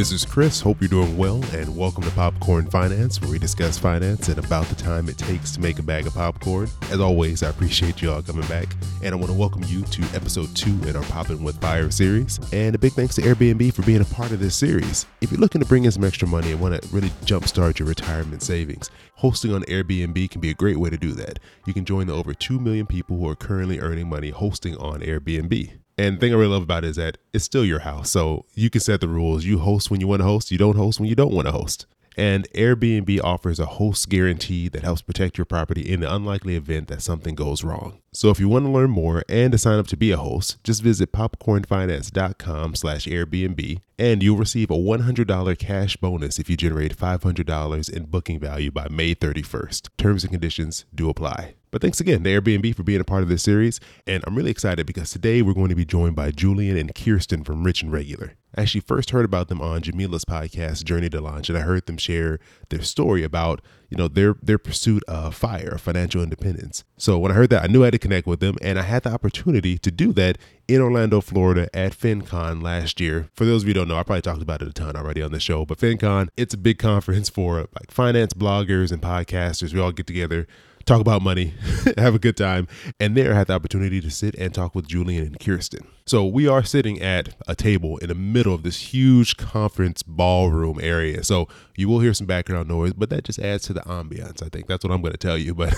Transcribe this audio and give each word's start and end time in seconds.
this 0.00 0.12
is 0.12 0.24
Chris. 0.24 0.62
Hope 0.62 0.80
you're 0.80 0.88
doing 0.88 1.14
well, 1.18 1.44
and 1.52 1.76
welcome 1.76 2.02
to 2.04 2.10
Popcorn 2.12 2.70
Finance, 2.70 3.20
where 3.20 3.30
we 3.30 3.38
discuss 3.38 3.76
finance 3.76 4.28
and 4.28 4.38
about 4.38 4.64
the 4.64 4.74
time 4.74 5.10
it 5.10 5.18
takes 5.18 5.52
to 5.52 5.60
make 5.60 5.78
a 5.78 5.82
bag 5.82 6.06
of 6.06 6.14
popcorn. 6.14 6.70
As 6.90 7.00
always, 7.00 7.42
I 7.42 7.50
appreciate 7.50 8.00
you 8.00 8.10
all 8.10 8.22
coming 8.22 8.48
back, 8.48 8.68
and 9.02 9.14
I 9.14 9.18
want 9.18 9.30
to 9.30 9.36
welcome 9.36 9.62
you 9.66 9.82
to 9.82 10.02
episode 10.14 10.56
two 10.56 10.72
in 10.88 10.96
our 10.96 11.02
Poppin' 11.02 11.44
with 11.44 11.60
Fire 11.60 11.90
series. 11.90 12.40
And 12.50 12.74
a 12.74 12.78
big 12.78 12.94
thanks 12.94 13.16
to 13.16 13.20
Airbnb 13.20 13.74
for 13.74 13.82
being 13.82 14.00
a 14.00 14.06
part 14.06 14.32
of 14.32 14.40
this 14.40 14.56
series. 14.56 15.04
If 15.20 15.30
you're 15.30 15.40
looking 15.40 15.60
to 15.60 15.66
bring 15.66 15.84
in 15.84 15.92
some 15.92 16.04
extra 16.04 16.26
money 16.26 16.50
and 16.50 16.62
want 16.62 16.82
to 16.82 16.88
really 16.96 17.10
jumpstart 17.26 17.78
your 17.78 17.88
retirement 17.88 18.42
savings, 18.42 18.90
hosting 19.16 19.52
on 19.52 19.64
Airbnb 19.64 20.30
can 20.30 20.40
be 20.40 20.48
a 20.48 20.54
great 20.54 20.78
way 20.78 20.88
to 20.88 20.96
do 20.96 21.12
that. 21.12 21.40
You 21.66 21.74
can 21.74 21.84
join 21.84 22.06
the 22.06 22.14
over 22.14 22.32
2 22.32 22.58
million 22.58 22.86
people 22.86 23.18
who 23.18 23.28
are 23.28 23.36
currently 23.36 23.80
earning 23.80 24.08
money 24.08 24.30
hosting 24.30 24.78
on 24.78 25.00
Airbnb. 25.00 25.72
And 26.00 26.18
thing 26.18 26.32
I 26.32 26.36
really 26.36 26.52
love 26.52 26.62
about 26.62 26.84
it 26.84 26.88
is 26.88 26.96
that 26.96 27.18
it's 27.34 27.44
still 27.44 27.64
your 27.64 27.80
house. 27.80 28.10
So 28.10 28.46
you 28.54 28.70
can 28.70 28.80
set 28.80 29.02
the 29.02 29.08
rules. 29.08 29.44
You 29.44 29.58
host 29.58 29.90
when 29.90 30.00
you 30.00 30.08
want 30.08 30.20
to 30.20 30.24
host, 30.24 30.50
you 30.50 30.56
don't 30.56 30.76
host 30.76 30.98
when 30.98 31.10
you 31.10 31.14
don't 31.14 31.34
want 31.34 31.46
to 31.46 31.52
host. 31.52 31.84
And 32.16 32.48
Airbnb 32.52 33.22
offers 33.22 33.60
a 33.60 33.66
host 33.66 34.08
guarantee 34.08 34.68
that 34.68 34.82
helps 34.82 35.02
protect 35.02 35.36
your 35.36 35.44
property 35.44 35.82
in 35.82 36.00
the 36.00 36.12
unlikely 36.12 36.56
event 36.56 36.88
that 36.88 37.02
something 37.02 37.34
goes 37.34 37.62
wrong. 37.62 38.00
So 38.12 38.30
if 38.30 38.40
you 38.40 38.48
want 38.48 38.64
to 38.64 38.70
learn 38.70 38.90
more 38.90 39.22
and 39.28 39.52
to 39.52 39.58
sign 39.58 39.78
up 39.78 39.86
to 39.86 39.96
be 39.96 40.10
a 40.10 40.16
host, 40.16 40.58
just 40.64 40.82
visit 40.82 41.12
popcornfinance.com 41.12 42.74
slash 42.74 43.06
Airbnb 43.06 43.80
and 44.00 44.20
you'll 44.20 44.36
receive 44.36 44.68
a 44.68 44.76
$100 44.76 45.58
cash 45.58 45.96
bonus 45.96 46.40
if 46.40 46.50
you 46.50 46.56
generate 46.56 46.96
$500 46.96 47.92
in 47.92 48.04
booking 48.06 48.40
value 48.40 48.72
by 48.72 48.88
May 48.88 49.14
31st. 49.14 49.90
Terms 49.96 50.24
and 50.24 50.32
conditions 50.32 50.86
do 50.92 51.08
apply. 51.08 51.54
But 51.70 51.82
thanks 51.82 52.00
again 52.00 52.24
to 52.24 52.30
Airbnb 52.30 52.74
for 52.74 52.82
being 52.82 53.00
a 53.00 53.04
part 53.04 53.22
of 53.22 53.28
this 53.28 53.44
series. 53.44 53.78
And 54.08 54.24
I'm 54.26 54.34
really 54.34 54.50
excited 54.50 54.86
because 54.86 55.12
today 55.12 55.40
we're 55.40 55.54
going 55.54 55.68
to 55.68 55.76
be 55.76 55.84
joined 55.84 56.16
by 56.16 56.32
Julien 56.32 56.76
and 56.76 56.92
Kiersten 56.92 57.46
from 57.46 57.62
Rich 57.62 57.82
and 57.82 57.92
Regular. 57.92 58.34
I 58.56 58.62
actually 58.62 58.80
first 58.80 59.10
heard 59.10 59.24
about 59.24 59.46
them 59.46 59.60
on 59.60 59.82
Jamila's 59.82 60.24
podcast, 60.24 60.82
Journey 60.82 61.08
to 61.10 61.20
Launch, 61.20 61.48
and 61.48 61.56
I 61.56 61.60
heard 61.60 61.86
them 61.86 61.96
share 61.96 62.40
their 62.70 62.82
story 62.82 63.22
about, 63.22 63.62
you 63.90 63.96
know, 63.96 64.08
their 64.08 64.36
their 64.42 64.58
pursuit 64.58 65.02
of 65.08 65.34
fire, 65.34 65.76
financial 65.76 66.22
independence. 66.22 66.84
So 66.96 67.18
when 67.18 67.32
I 67.32 67.34
heard 67.34 67.50
that, 67.50 67.64
I 67.64 67.66
knew 67.66 67.82
I 67.82 67.86
had 67.86 67.92
to 67.92 67.98
connect 67.98 68.26
with 68.26 68.40
them, 68.40 68.56
and 68.62 68.78
I 68.78 68.82
had 68.82 69.02
the 69.02 69.12
opportunity 69.12 69.76
to 69.78 69.90
do 69.90 70.12
that 70.14 70.38
in 70.68 70.80
Orlando, 70.80 71.20
Florida 71.20 71.68
at 71.74 71.92
FinCon 71.92 72.62
last 72.62 73.00
year. 73.00 73.28
For 73.34 73.44
those 73.44 73.62
of 73.62 73.68
you 73.68 73.74
who 73.74 73.80
don't 73.80 73.88
know, 73.88 73.96
I 73.96 74.04
probably 74.04 74.22
talked 74.22 74.42
about 74.42 74.62
it 74.62 74.68
a 74.68 74.72
ton 74.72 74.96
already 74.96 75.20
on 75.20 75.32
the 75.32 75.40
show, 75.40 75.66
but 75.66 75.78
FinCon, 75.78 76.28
it's 76.36 76.54
a 76.54 76.58
big 76.58 76.78
conference 76.78 77.28
for 77.28 77.58
like 77.58 77.90
finance 77.90 78.32
bloggers 78.32 78.92
and 78.92 79.02
podcasters. 79.02 79.74
We 79.74 79.80
all 79.80 79.92
get 79.92 80.06
together 80.06 80.46
talk 80.84 81.00
about 81.00 81.22
money, 81.22 81.54
have 81.96 82.14
a 82.14 82.18
good 82.18 82.36
time. 82.36 82.68
And 82.98 83.16
there 83.16 83.32
I 83.32 83.38
had 83.38 83.46
the 83.48 83.54
opportunity 83.54 84.00
to 84.00 84.10
sit 84.10 84.34
and 84.36 84.54
talk 84.54 84.74
with 84.74 84.88
Julien 84.88 85.26
and 85.26 85.38
Kiersten. 85.38 85.86
So 86.06 86.26
we 86.26 86.48
are 86.48 86.64
sitting 86.64 87.00
at 87.00 87.36
a 87.46 87.54
table 87.54 87.98
in 87.98 88.08
the 88.08 88.16
middle 88.16 88.52
of 88.52 88.64
this 88.64 88.92
huge 88.92 89.36
conference 89.36 90.02
ballroom 90.02 90.80
area. 90.82 91.22
So 91.22 91.46
you 91.76 91.88
will 91.88 92.00
hear 92.00 92.12
some 92.14 92.26
background 92.26 92.68
noise, 92.68 92.94
but 92.94 93.10
that 93.10 93.24
just 93.24 93.38
adds 93.38 93.64
to 93.64 93.72
the 93.72 93.82
ambiance. 93.82 94.42
I 94.42 94.48
think 94.48 94.66
that's 94.66 94.82
what 94.82 94.92
I'm 94.92 95.02
going 95.02 95.12
to 95.12 95.18
tell 95.18 95.38
you. 95.38 95.54
But 95.60 95.74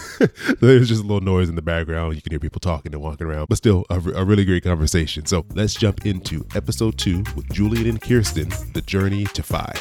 there's 0.60 0.88
just 0.88 1.02
a 1.02 1.06
little 1.06 1.20
noise 1.20 1.48
in 1.48 1.56
the 1.56 1.62
background. 1.62 2.14
You 2.14 2.22
can 2.22 2.32
hear 2.32 2.38
people 2.38 2.60
talking 2.60 2.92
and 2.94 3.02
walking 3.02 3.26
around, 3.26 3.48
but 3.48 3.58
still 3.58 3.84
a, 3.90 3.96
a 3.96 4.24
really 4.24 4.44
great 4.44 4.62
conversation. 4.62 5.26
So 5.26 5.44
let's 5.54 5.74
jump 5.74 6.06
into 6.06 6.46
episode 6.54 6.98
two 6.98 7.24
with 7.34 7.52
Julien 7.52 7.86
and 7.86 8.00
Kiersten, 8.00 8.72
The 8.72 8.80
Journey 8.80 9.24
to 9.24 9.42
FI. 9.42 9.74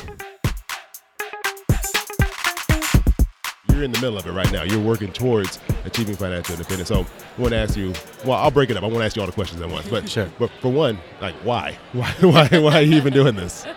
You're 3.82 3.86
in 3.86 3.92
the 3.92 4.00
middle 4.00 4.18
of 4.18 4.28
it 4.28 4.32
right 4.32 4.52
now. 4.52 4.64
You're 4.64 4.80
working 4.80 5.12
towards 5.12 5.60
achieving 5.86 6.16
financial 6.16 6.54
independence. 6.54 6.88
So 6.88 7.00
I 7.00 7.42
want 7.42 7.52
to 7.54 7.58
ask 7.58 7.76
you. 7.76 7.94
Well, 8.24 8.38
I'll 8.38 8.52
break 8.52 8.70
it 8.70 8.78
up. 8.78 8.84
I 8.84 8.88
won't 8.88 9.04
ask 9.04 9.16
you 9.16 9.24
all 9.24 9.26
the 9.26 9.34
questions 9.34 9.60
at 9.60 9.70
once. 9.70 9.88
But 9.88 10.08
sure. 10.08 10.30
But 10.38 10.52
for 10.62 10.72
one, 10.72 11.00
like, 11.20 11.34
why? 11.44 11.80
Why? 11.94 12.12
Why? 12.22 12.48
Why 12.60 12.76
are 12.76 12.82
you 12.82 12.96
even 12.96 13.14
doing 13.14 13.36
this? 13.36 13.66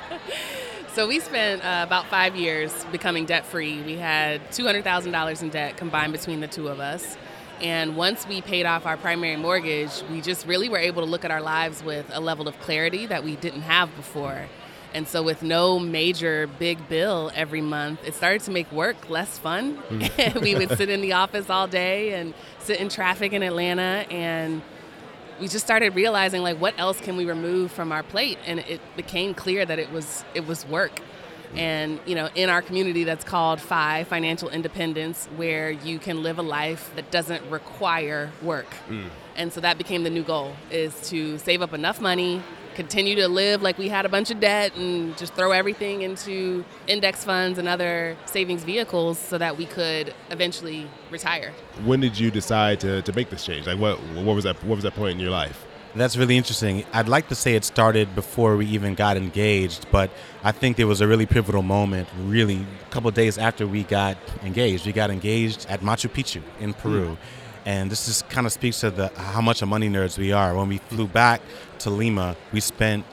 So 0.93 1.09
we 1.09 1.19
spent 1.19 1.64
uh, 1.64 1.82
about 1.84 2.06
five 2.06 2.37
years 2.37 2.72
becoming 2.93 3.26
debt 3.26 3.44
free. 3.44 3.82
We 3.82 3.97
had 3.97 4.53
two 4.53 4.64
hundred 4.64 4.84
thousand 4.84 5.10
dollars 5.10 5.43
in 5.43 5.48
debt 5.48 5.76
combined 5.76 6.12
between 6.12 6.38
the 6.38 6.47
two 6.47 6.69
of 6.69 6.78
us. 6.78 7.16
And 7.60 7.97
once 7.97 8.28
we 8.28 8.41
paid 8.41 8.64
off 8.64 8.87
our 8.87 8.97
primary 8.97 9.34
mortgage, 9.34 9.91
we 10.09 10.20
just 10.20 10.47
really 10.47 10.69
were 10.69 10.78
able 10.78 11.03
to 11.03 11.10
look 11.10 11.25
at 11.25 11.32
our 11.32 11.43
lives 11.43 11.82
with 11.82 12.09
a 12.12 12.20
level 12.20 12.47
of 12.47 12.56
clarity 12.60 13.06
that 13.06 13.25
we 13.25 13.34
didn't 13.34 13.62
have 13.62 13.93
before. 13.97 14.47
And 14.94 15.09
so, 15.09 15.25
with 15.25 15.43
no 15.43 15.81
major 15.81 16.47
big 16.47 16.88
bill 16.88 17.32
every 17.34 17.60
month, 17.60 18.06
it 18.06 18.15
started 18.15 18.43
to 18.43 18.53
make 18.53 18.71
work 18.71 19.10
less 19.10 19.38
fun. 19.38 19.78
Mm. 19.88 20.41
we 20.41 20.55
would 20.55 20.71
sit 20.78 20.88
in 20.88 21.00
the 21.00 21.15
office 21.15 21.50
all 21.50 21.66
day 21.66 22.15
and 22.15 22.32
sit 22.60 22.81
in 22.81 22.88
traffic 22.88 23.32
in 23.32 23.43
Atlanta. 23.43 24.06
And 24.09 24.62
we 25.41 25.49
just 25.49 25.65
started 25.65 25.97
realizing, 25.97 26.43
like, 26.43 26.60
what 26.60 26.78
else 26.78 27.00
can 27.00 27.16
we 27.16 27.25
remove 27.25 27.72
from 27.72 27.91
our 27.91 28.05
plate? 28.05 28.38
And 28.47 28.60
it 28.60 28.81
became 28.94 29.34
clear 29.34 29.66
that 29.66 29.81
it 29.81 29.91
was, 29.91 30.25
it 30.32 30.47
was 30.47 30.65
work. 30.66 31.00
And, 31.56 31.99
you 32.06 32.15
know, 32.15 32.28
in 32.37 32.49
our 32.49 32.62
community 32.62 33.03
that's 33.03 33.25
called 33.25 33.61
FI, 33.61 34.05
Financial 34.05 34.49
Independence, 34.49 35.28
where 35.37 35.71
you 35.71 35.99
can 35.99 36.22
live 36.22 36.38
a 36.38 36.43
life 36.43 36.93
that 36.94 37.11
doesn't 37.11 37.49
require 37.50 38.31
work. 38.43 38.72
Mm. 38.88 39.09
And 39.37 39.53
so 39.53 39.61
that 39.61 39.76
became 39.76 40.05
the 40.05 40.11
new 40.11 40.22
goal 40.22 40.55
is 40.71 41.09
to 41.11 41.38
save 41.38 41.62
up 41.62 41.72
enough 41.72 42.00
money 42.00 42.43
continue 42.75 43.15
to 43.17 43.29
live 43.29 43.62
like 43.62 43.79
we 43.79 43.89
had 43.89 44.05
a 44.05 44.09
bunch 44.09 44.31
of 44.31 44.41
debt 44.41 44.77
and 44.77 45.17
just 45.17 45.35
throw 45.35 45.53
everything 45.53 46.03
into 46.03 46.65
index 46.87 47.25
funds 47.25 47.59
and 47.59 47.69
other 47.69 48.17
savings 48.27 48.65
vehicles 48.65 49.19
so 49.19 49.39
that 49.39 49.57
we 49.57 49.67
could 49.67 50.15
eventually 50.31 50.89
retire. 51.11 51.53
When 51.85 52.01
did 52.01 52.19
you 52.19 52.31
decide 52.31 52.81
to, 52.81 53.03
to 53.03 53.12
make 53.12 53.31
this 53.31 53.45
change? 53.45 53.67
Like 53.67 53.79
what 53.79 54.03
what 54.15 54.35
was 54.35 54.45
that 54.45 54.62
what 54.65 54.75
was 54.77 54.85
that 54.85 54.95
point 54.95 55.12
in 55.12 55.21
your 55.21 55.31
life? 55.31 55.67
That's 55.97 56.17
really 56.17 56.37
interesting. 56.37 56.85
I'd 56.93 57.07
like 57.07 57.29
to 57.29 57.37
say 57.37 57.55
it 57.55 57.65
started 57.65 58.17
before 58.17 58.57
we 58.57 58.67
even 58.67 58.97
got 58.97 59.17
engaged, 59.17 59.87
but 59.93 60.11
I 60.43 60.51
think 60.51 60.77
there 60.77 60.89
was 60.89 61.01
a 61.01 61.06
really 61.06 61.25
pivotal 61.25 61.62
moment, 61.62 62.09
really, 62.25 62.67
a 62.83 62.91
couple 62.91 63.09
days 63.12 63.39
after 63.39 63.65
we 63.65 63.85
got 63.85 64.19
engaged. 64.43 64.87
We 64.87 64.93
got 64.93 65.12
engaged 65.12 65.67
at 65.69 65.83
Machu 65.83 66.11
Picchu 66.11 66.43
in 66.59 66.75
Peru. 66.75 67.11
Mm 67.11 67.17
and 67.64 67.91
this 67.91 68.06
just 68.06 68.28
kind 68.28 68.47
of 68.47 68.52
speaks 68.52 68.80
to 68.80 68.91
the 68.91 69.08
how 69.16 69.41
much 69.41 69.62
of 69.62 69.69
money 69.69 69.88
nerds 69.88 70.19
we 70.19 70.32
are. 70.32 70.54
When 70.54 70.69
we 70.69 70.78
flew 70.78 71.06
back 71.06 71.41
to 71.80 71.91
Lima, 71.91 72.36
we 72.52 72.60
spent 72.60 73.04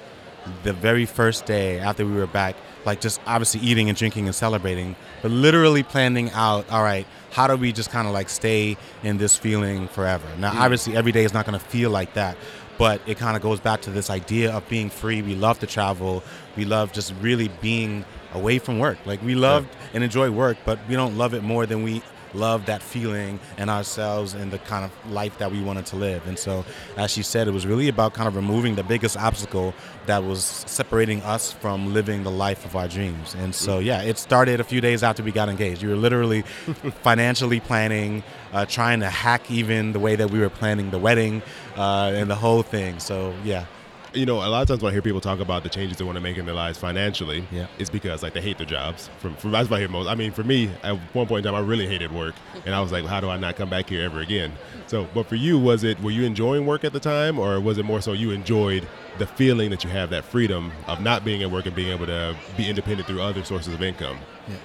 the 0.63 0.73
very 0.73 1.05
first 1.05 1.45
day 1.45 1.79
after 1.79 2.05
we 2.05 2.13
were 2.13 2.27
back, 2.27 2.55
like 2.85 2.99
just 2.99 3.21
obviously 3.25 3.61
eating 3.61 3.89
and 3.89 3.97
drinking 3.97 4.25
and 4.25 4.35
celebrating, 4.35 4.95
but 5.21 5.31
literally 5.31 5.83
planning 5.83 6.31
out, 6.31 6.69
all 6.71 6.83
right, 6.83 7.05
how 7.31 7.47
do 7.47 7.55
we 7.55 7.71
just 7.71 7.91
kind 7.91 8.07
of 8.07 8.13
like 8.13 8.29
stay 8.29 8.77
in 9.03 9.17
this 9.17 9.37
feeling 9.37 9.87
forever? 9.87 10.27
Now, 10.37 10.51
mm. 10.51 10.59
obviously, 10.59 10.95
every 10.95 11.11
day 11.11 11.23
is 11.23 11.33
not 11.33 11.45
going 11.45 11.57
to 11.57 11.65
feel 11.65 11.89
like 11.91 12.13
that, 12.15 12.37
but 12.77 13.01
it 13.05 13.17
kind 13.17 13.35
of 13.35 13.43
goes 13.43 13.59
back 13.59 13.81
to 13.81 13.91
this 13.91 14.09
idea 14.09 14.51
of 14.51 14.67
being 14.67 14.89
free. 14.89 15.21
We 15.21 15.35
love 15.35 15.59
to 15.59 15.67
travel. 15.67 16.23
We 16.57 16.65
love 16.65 16.91
just 16.91 17.13
really 17.21 17.49
being 17.61 18.03
away 18.33 18.59
from 18.59 18.79
work. 18.79 18.97
Like 19.05 19.21
we 19.21 19.35
love 19.35 19.65
yeah. 19.65 19.87
and 19.93 20.03
enjoy 20.03 20.31
work, 20.31 20.57
but 20.65 20.79
we 20.89 20.95
don't 20.95 21.17
love 21.17 21.33
it 21.33 21.43
more 21.43 21.65
than 21.65 21.83
we 21.83 22.01
love 22.33 22.65
that 22.65 22.81
feeling 22.81 23.39
and 23.57 23.69
ourselves 23.69 24.33
and 24.33 24.51
the 24.51 24.59
kind 24.59 24.85
of 24.85 25.11
life 25.11 25.37
that 25.39 25.51
we 25.51 25.61
wanted 25.61 25.85
to 25.87 25.95
live. 25.95 26.25
And 26.27 26.37
so, 26.37 26.65
as 26.97 27.11
she 27.11 27.23
said, 27.23 27.47
it 27.47 27.51
was 27.51 27.65
really 27.65 27.87
about 27.87 28.13
kind 28.13 28.27
of 28.27 28.35
removing 28.35 28.75
the 28.75 28.83
biggest 28.83 29.17
obstacle 29.17 29.73
that 30.05 30.23
was 30.23 30.43
separating 30.43 31.21
us 31.23 31.51
from 31.51 31.93
living 31.93 32.23
the 32.23 32.31
life 32.31 32.65
of 32.65 32.75
our 32.75 32.87
dreams. 32.87 33.35
And 33.35 33.53
so, 33.53 33.79
yeah, 33.79 34.01
it 34.01 34.17
started 34.17 34.59
a 34.59 34.63
few 34.63 34.81
days 34.81 35.03
after 35.03 35.23
we 35.23 35.31
got 35.31 35.49
engaged. 35.49 35.83
We 35.83 35.89
were 35.89 35.95
literally 35.95 36.41
financially 37.03 37.59
planning, 37.59 38.23
uh, 38.53 38.65
trying 38.65 39.01
to 39.01 39.09
hack 39.09 39.49
even 39.51 39.93
the 39.93 39.99
way 39.99 40.15
that 40.15 40.31
we 40.31 40.39
were 40.39 40.49
planning 40.49 40.89
the 40.91 40.99
wedding 40.99 41.41
uh, 41.77 42.11
and 42.13 42.29
the 42.29 42.35
whole 42.35 42.63
thing. 42.63 42.99
So, 42.99 43.33
yeah 43.43 43.65
you 44.13 44.25
know, 44.25 44.37
a 44.37 44.49
lot 44.49 44.61
of 44.61 44.67
times 44.67 44.81
when 44.81 44.91
I 44.91 44.93
hear 44.93 45.01
people 45.01 45.21
talk 45.21 45.39
about 45.39 45.63
the 45.63 45.69
changes 45.69 45.97
they 45.97 46.03
want 46.03 46.17
to 46.17 46.21
make 46.21 46.37
in 46.37 46.45
their 46.45 46.55
lives 46.55 46.77
financially, 46.77 47.47
yeah. 47.51 47.67
it's 47.77 47.89
because 47.89 48.23
like 48.23 48.33
they 48.33 48.41
hate 48.41 48.57
their 48.57 48.67
jobs. 48.67 49.09
From, 49.19 49.35
from 49.35 49.51
that's 49.51 49.69
what 49.69 49.77
I 49.77 49.79
hear 49.79 49.89
most. 49.89 50.07
I 50.07 50.15
mean, 50.15 50.31
for 50.31 50.43
me, 50.43 50.69
at 50.83 50.95
one 51.13 51.27
point 51.27 51.45
in 51.45 51.51
time, 51.51 51.61
I 51.61 51.65
really 51.65 51.87
hated 51.87 52.11
work, 52.11 52.35
and 52.65 52.75
I 52.75 52.81
was 52.81 52.91
like, 52.91 53.05
how 53.05 53.21
do 53.21 53.29
I 53.29 53.37
not 53.37 53.55
come 53.55 53.69
back 53.69 53.89
here 53.89 54.03
ever 54.03 54.19
again? 54.19 54.53
So, 54.87 55.07
but 55.13 55.27
for 55.27 55.35
you, 55.35 55.57
was 55.57 55.83
it 55.83 55.99
were 56.01 56.11
you 56.11 56.23
enjoying 56.23 56.65
work 56.65 56.83
at 56.83 56.93
the 56.93 56.99
time, 56.99 57.39
or 57.39 57.59
was 57.59 57.77
it 57.77 57.85
more 57.85 58.01
so 58.01 58.13
you 58.13 58.31
enjoyed 58.31 58.87
the 59.17 59.27
feeling 59.27 59.69
that 59.69 59.83
you 59.83 59.89
have 59.89 60.09
that 60.09 60.23
freedom 60.23 60.71
of 60.87 61.01
not 61.01 61.23
being 61.23 61.43
at 61.43 61.51
work 61.51 61.65
and 61.65 61.75
being 61.75 61.91
able 61.91 62.05
to 62.05 62.35
be 62.57 62.69
independent 62.69 63.07
through 63.07 63.21
other 63.21 63.43
sources 63.43 63.73
of 63.73 63.81
income? 63.81 64.17
Yeah. 64.47 64.55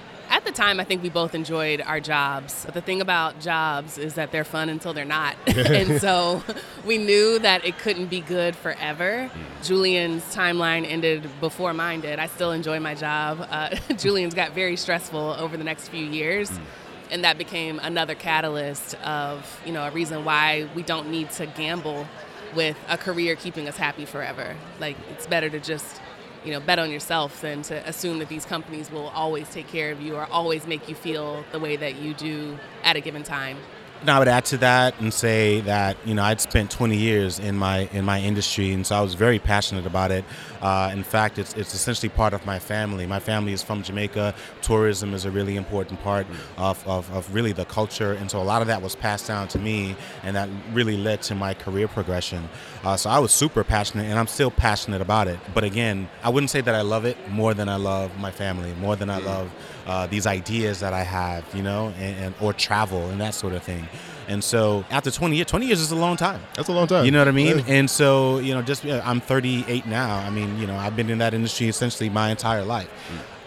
At 0.47 0.55
the 0.55 0.61
time, 0.61 0.79
I 0.79 0.85
think 0.85 1.03
we 1.03 1.09
both 1.09 1.35
enjoyed 1.35 1.81
our 1.81 1.99
jobs. 1.99 2.63
But 2.63 2.73
the 2.73 2.79
thing 2.79 3.01
about 3.01 3.41
jobs 3.41 3.97
is 3.97 4.13
that 4.13 4.31
they're 4.31 4.45
fun 4.45 4.69
until 4.69 4.93
they're 4.93 5.03
not. 5.03 5.35
and 5.45 5.99
so 5.99 6.41
we 6.85 6.97
knew 6.97 7.37
that 7.39 7.65
it 7.65 7.77
couldn't 7.79 8.05
be 8.05 8.21
good 8.21 8.55
forever. 8.55 9.29
Mm. 9.29 9.65
Julien's 9.65 10.23
timeline 10.33 10.89
ended 10.89 11.29
before 11.41 11.73
mine 11.73 11.99
did. 11.99 12.17
I 12.17 12.27
still 12.27 12.53
enjoy 12.53 12.79
my 12.79 12.95
job. 12.95 13.45
Uh, 13.51 13.75
Julien's 13.97 14.33
got 14.33 14.53
very 14.53 14.77
stressful 14.77 15.35
over 15.37 15.57
the 15.57 15.65
next 15.65 15.89
few 15.89 16.05
years. 16.05 16.49
Mm. 16.49 16.61
And 17.11 17.23
that 17.25 17.37
became 17.37 17.79
another 17.83 18.15
catalyst 18.15 18.95
of, 19.03 19.61
you 19.65 19.73
know, 19.73 19.83
a 19.83 19.91
reason 19.91 20.23
why 20.23 20.69
we 20.75 20.81
don't 20.81 21.11
need 21.11 21.29
to 21.31 21.45
gamble 21.45 22.07
with 22.55 22.77
a 22.87 22.97
career 22.97 23.35
keeping 23.35 23.67
us 23.67 23.75
happy 23.75 24.05
forever. 24.05 24.55
Like, 24.79 24.95
it's 25.11 25.27
better 25.27 25.49
to 25.49 25.59
just 25.59 25.99
you 26.47 26.53
know, 26.53 26.61
bet 26.61 26.79
on 26.79 26.89
yourself 26.89 27.41
than 27.41 27.61
to 27.61 27.75
assume 27.87 28.19
that 28.19 28.29
these 28.29 28.45
companies 28.45 28.89
will 28.89 29.09
always 29.09 29.49
take 29.49 29.67
care 29.67 29.91
of 29.91 29.99
you 30.01 30.15
or 30.15 30.25
always 30.31 30.65
make 30.65 30.87
you 30.87 30.95
feel 30.95 31.43
the 31.51 31.59
way 31.59 31.75
that 31.75 31.97
you 31.97 32.13
do 32.13 32.57
at 32.85 32.95
a 32.95 33.01
given 33.01 33.21
time. 33.21 33.57
And 34.01 34.11
I 34.11 34.19
would 34.19 34.27
add 34.27 34.45
to 34.45 34.57
that 34.57 34.99
and 34.99 35.11
say 35.11 35.61
that 35.61 35.97
you 36.05 36.13
know 36.13 36.23
I'd 36.23 36.39
spent 36.39 36.69
20 36.69 36.95
years 36.95 37.39
in 37.39 37.57
my 37.57 37.89
in 37.93 38.05
my 38.05 38.21
industry, 38.21 38.71
and 38.71 38.85
so 38.85 38.95
I 38.95 39.01
was 39.01 39.15
very 39.15 39.39
passionate 39.39 39.87
about 39.87 40.11
it. 40.11 40.23
Uh, 40.61 40.91
in 40.93 41.03
fact, 41.03 41.39
it's 41.39 41.53
it's 41.55 41.73
essentially 41.73 42.09
part 42.09 42.33
of 42.33 42.45
my 42.45 42.59
family. 42.59 43.07
My 43.07 43.19
family 43.19 43.53
is 43.53 43.63
from 43.63 43.81
Jamaica. 43.81 44.35
Tourism 44.61 45.13
is 45.13 45.25
a 45.25 45.31
really 45.31 45.55
important 45.55 46.01
part 46.03 46.27
of, 46.57 46.87
of, 46.87 47.11
of 47.11 47.33
really 47.33 47.53
the 47.53 47.65
culture, 47.65 48.13
and 48.13 48.29
so 48.29 48.39
a 48.39 48.43
lot 48.43 48.61
of 48.61 48.67
that 48.67 48.81
was 48.81 48.95
passed 48.95 49.27
down 49.27 49.47
to 49.49 49.59
me, 49.59 49.95
and 50.23 50.35
that 50.35 50.47
really 50.73 50.97
led 50.97 51.23
to 51.23 51.35
my 51.35 51.55
career 51.55 51.87
progression. 51.87 52.49
Uh, 52.83 52.95
so 52.95 53.09
I 53.09 53.17
was 53.17 53.31
super 53.31 53.63
passionate, 53.63 54.05
and 54.05 54.19
I'm 54.19 54.27
still 54.27 54.51
passionate 54.51 55.01
about 55.01 55.27
it. 55.27 55.39
But 55.55 55.63
again, 55.63 56.07
I 56.23 56.29
wouldn't 56.29 56.51
say 56.51 56.61
that 56.61 56.75
I 56.75 56.81
love 56.81 57.05
it 57.05 57.17
more 57.29 57.53
than 57.55 57.67
I 57.67 57.77
love 57.77 58.15
my 58.19 58.31
family, 58.31 58.73
more 58.75 58.95
than 58.95 59.09
I 59.09 59.17
love 59.17 59.51
uh, 59.87 60.05
these 60.05 60.27
ideas 60.27 60.81
that 60.81 60.93
I 60.93 61.03
have, 61.03 61.43
you 61.55 61.63
know, 61.63 61.93
and, 61.97 62.25
and 62.25 62.35
or 62.41 62.53
travel 62.53 63.09
and 63.09 63.21
that 63.21 63.33
sort 63.33 63.53
of 63.53 63.63
thing. 63.63 63.86
And 64.27 64.43
so 64.43 64.83
after 64.89 65.09
20 65.09 65.35
years, 65.37 65.47
20 65.47 65.65
years 65.65 65.79
is 65.79 65.91
a 65.91 65.95
long 65.95 66.17
time. 66.17 66.41
That's 66.55 66.67
a 66.69 66.73
long 66.73 66.87
time. 66.87 67.05
You 67.05 67.11
know 67.11 67.19
what 67.19 67.27
I 67.29 67.31
mean? 67.31 67.59
Yeah. 67.59 67.63
And 67.67 67.89
so, 67.89 68.39
you 68.39 68.53
know, 68.53 68.61
just 68.61 68.85
I'm 68.85 69.21
38 69.21 69.85
now. 69.85 70.17
I 70.17 70.29
mean, 70.29 70.59
you 70.59 70.67
know, 70.67 70.75
I've 70.75 70.95
been 70.95 71.09
in 71.09 71.19
that 71.19 71.33
industry 71.33 71.67
essentially 71.69 72.09
my 72.09 72.29
entire 72.29 72.63
life. 72.63 72.89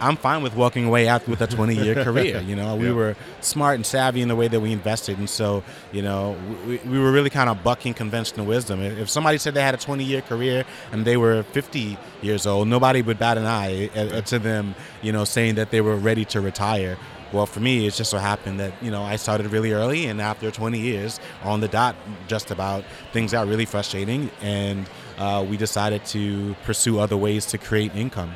I'm 0.03 0.17
fine 0.17 0.43
with 0.43 0.57
walking 0.57 0.87
away 0.87 1.07
out 1.09 1.29
with 1.29 1.43
a 1.43 1.47
20 1.47 1.75
year 1.75 2.03
career. 2.05 2.41
You 2.41 2.57
know, 2.57 2.75
we 2.75 2.87
Yeah. 2.87 2.93
were 2.95 3.17
smart 3.43 3.75
and 3.75 3.85
savvy 3.85 4.23
in 4.23 4.29
the 4.29 4.37
way 4.37 4.49
that 4.49 4.59
we 4.59 4.73
invested. 4.73 5.19
And 5.19 5.29
so, 5.29 5.63
you 5.93 6.01
know, 6.01 6.35
we, 6.67 6.79
we 6.79 6.99
were 6.99 7.13
really 7.13 7.29
kind 7.29 7.51
of 7.51 7.63
bucking 7.63 7.93
conventional 7.93 8.47
wisdom. 8.47 8.81
If 8.81 9.11
somebody 9.11 9.37
said 9.37 9.53
they 9.53 9.61
had 9.61 9.75
a 9.75 9.77
20 9.77 10.03
year 10.03 10.23
career 10.23 10.65
and 10.93 11.05
they 11.05 11.19
were 11.19 11.43
50 11.43 11.99
years 12.23 12.47
old, 12.47 12.69
nobody 12.69 13.03
would 13.03 13.19
bat 13.19 13.37
an 13.37 13.45
eye 13.45 13.91
uh, 13.95 14.01
uh, 14.01 14.21
to 14.23 14.39
them, 14.39 14.75
you 15.03 15.13
know, 15.13 15.25
saying 15.27 15.57
that 15.57 15.71
they 15.71 15.83
were 15.83 15.97
ready 15.97 16.25
to 16.25 16.41
retire. 16.41 16.97
Well, 17.33 17.47
for 17.47 17.61
me, 17.61 17.87
it 17.87 17.95
just 17.95 18.11
so 18.11 18.19
happened 18.19 18.59
that 18.61 18.73
you 18.83 18.91
know 18.91 19.03
I 19.03 19.17
started 19.17 19.47
really 19.53 19.73
early, 19.73 20.07
and 20.07 20.21
after 20.21 20.51
20 20.51 20.79
years 20.79 21.21
on 21.45 21.61
the 21.61 21.69
dot, 21.69 21.95
just 22.27 22.51
about 22.51 22.85
things 23.13 23.33
got 23.33 23.47
really 23.47 23.67
frustrating, 23.67 24.31
and 24.41 24.89
uh, 25.19 25.45
we 25.49 25.57
decided 25.57 26.05
to 26.07 26.55
pursue 26.65 26.99
other 26.99 27.17
ways 27.17 27.47
to 27.47 27.59
create 27.59 27.95
income. 27.95 28.33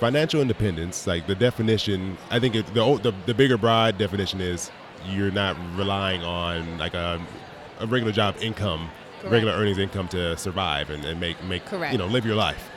financial 0.00 0.40
independence, 0.42 1.06
like 1.06 1.26
the 1.26 1.34
definition, 1.34 2.18
I 2.30 2.38
think 2.40 2.54
it, 2.54 2.66
the, 2.74 2.98
the 3.02 3.12
the 3.26 3.34
bigger 3.34 3.56
broad 3.58 3.96
definition 3.98 4.40
is 4.40 4.70
you're 5.06 5.30
not 5.30 5.56
relying 5.76 6.22
on 6.22 6.78
like 6.78 6.94
a, 6.94 7.20
a 7.78 7.86
regular 7.86 8.12
job 8.12 8.34
income, 8.40 8.90
Correct. 9.20 9.32
regular 9.32 9.52
earnings 9.54 9.78
income 9.78 10.08
to 10.08 10.36
survive 10.36 10.90
and, 10.90 11.04
and 11.04 11.20
make 11.20 11.42
make 11.44 11.64
Correct. 11.64 11.92
you 11.92 11.98
know 11.98 12.06
live 12.06 12.26
your 12.26 12.34
life. 12.36 12.70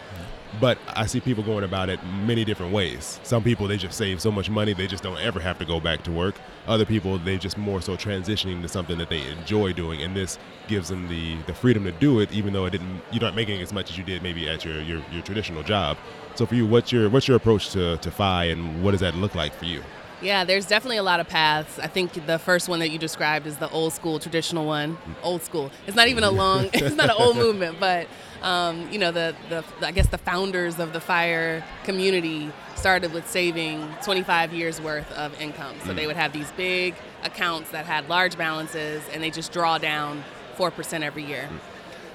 But 0.59 0.79
I 0.87 1.05
see 1.05 1.19
people 1.19 1.43
going 1.43 1.63
about 1.63 1.89
it 1.89 2.03
many 2.05 2.43
different 2.43 2.73
ways. 2.73 3.19
Some 3.23 3.43
people 3.43 3.67
they 3.67 3.77
just 3.77 3.97
save 3.97 4.19
so 4.21 4.31
much 4.31 4.49
money 4.49 4.73
they 4.73 4.87
just 4.87 5.03
don't 5.03 5.19
ever 5.19 5.39
have 5.39 5.59
to 5.59 5.65
go 5.65 5.79
back 5.79 6.03
to 6.03 6.11
work. 6.11 6.35
Other 6.67 6.85
people 6.85 7.17
they 7.19 7.37
just 7.37 7.57
more 7.57 7.81
so 7.81 7.95
transitioning 7.95 8.61
to 8.63 8.67
something 8.67 8.97
that 8.97 9.09
they 9.09 9.21
enjoy 9.27 9.73
doing, 9.73 10.01
and 10.01 10.15
this 10.15 10.39
gives 10.67 10.89
them 10.89 11.07
the 11.07 11.37
the 11.43 11.53
freedom 11.53 11.83
to 11.83 11.91
do 11.91 12.19
it, 12.19 12.31
even 12.31 12.53
though 12.53 12.65
it 12.65 12.71
didn't 12.71 13.01
you're 13.11 13.21
not 13.21 13.35
making 13.35 13.61
as 13.61 13.71
much 13.71 13.91
as 13.91 13.97
you 13.97 14.03
did 14.03 14.23
maybe 14.23 14.49
at 14.49 14.65
your 14.65 14.81
your, 14.81 15.03
your 15.11 15.21
traditional 15.21 15.63
job. 15.63 15.97
So 16.35 16.45
for 16.45 16.55
you, 16.55 16.65
what's 16.65 16.91
your 16.91 17.09
what's 17.09 17.27
your 17.27 17.37
approach 17.37 17.69
to 17.71 17.97
to 17.97 18.11
FI, 18.11 18.45
and 18.45 18.83
what 18.83 18.91
does 18.91 19.01
that 19.01 19.15
look 19.15 19.35
like 19.35 19.53
for 19.53 19.65
you? 19.65 19.83
Yeah, 20.21 20.43
there's 20.43 20.65
definitely 20.65 20.97
a 20.97 21.03
lot 21.03 21.19
of 21.19 21.29
paths. 21.29 21.79
I 21.79 21.87
think 21.87 22.25
the 22.25 22.37
first 22.39 22.67
one 22.67 22.79
that 22.79 22.89
you 22.89 22.97
described 22.97 23.47
is 23.47 23.57
the 23.57 23.69
old 23.69 23.93
school, 23.93 24.19
traditional 24.19 24.65
one. 24.65 24.97
Old 25.23 25.43
school. 25.43 25.71
It's 25.87 25.95
not 25.95 26.07
even 26.09 26.23
a 26.23 26.31
long. 26.31 26.69
It's 26.73 26.95
not 26.95 27.09
an 27.09 27.15
old 27.17 27.37
movement, 27.45 27.79
but 27.79 28.07
um, 28.41 28.89
you 28.91 28.99
know, 28.99 29.11
the, 29.11 29.35
the 29.49 29.63
I 29.81 29.91
guess 29.91 30.07
the 30.07 30.17
founders 30.17 30.79
of 30.79 30.93
the 30.93 30.99
fire 30.99 31.63
community 31.83 32.51
started 32.75 33.13
with 33.13 33.29
saving 33.29 33.87
25 34.03 34.53
years 34.53 34.81
worth 34.81 35.09
of 35.13 35.39
income. 35.41 35.75
So 35.85 35.93
they 35.93 36.07
would 36.07 36.15
have 36.15 36.33
these 36.33 36.51
big 36.53 36.95
accounts 37.23 37.71
that 37.71 37.85
had 37.85 38.09
large 38.09 38.37
balances, 38.37 39.03
and 39.13 39.21
they 39.23 39.29
just 39.29 39.51
draw 39.51 39.77
down 39.77 40.23
four 40.55 40.71
percent 40.71 41.03
every 41.03 41.23
year. 41.23 41.49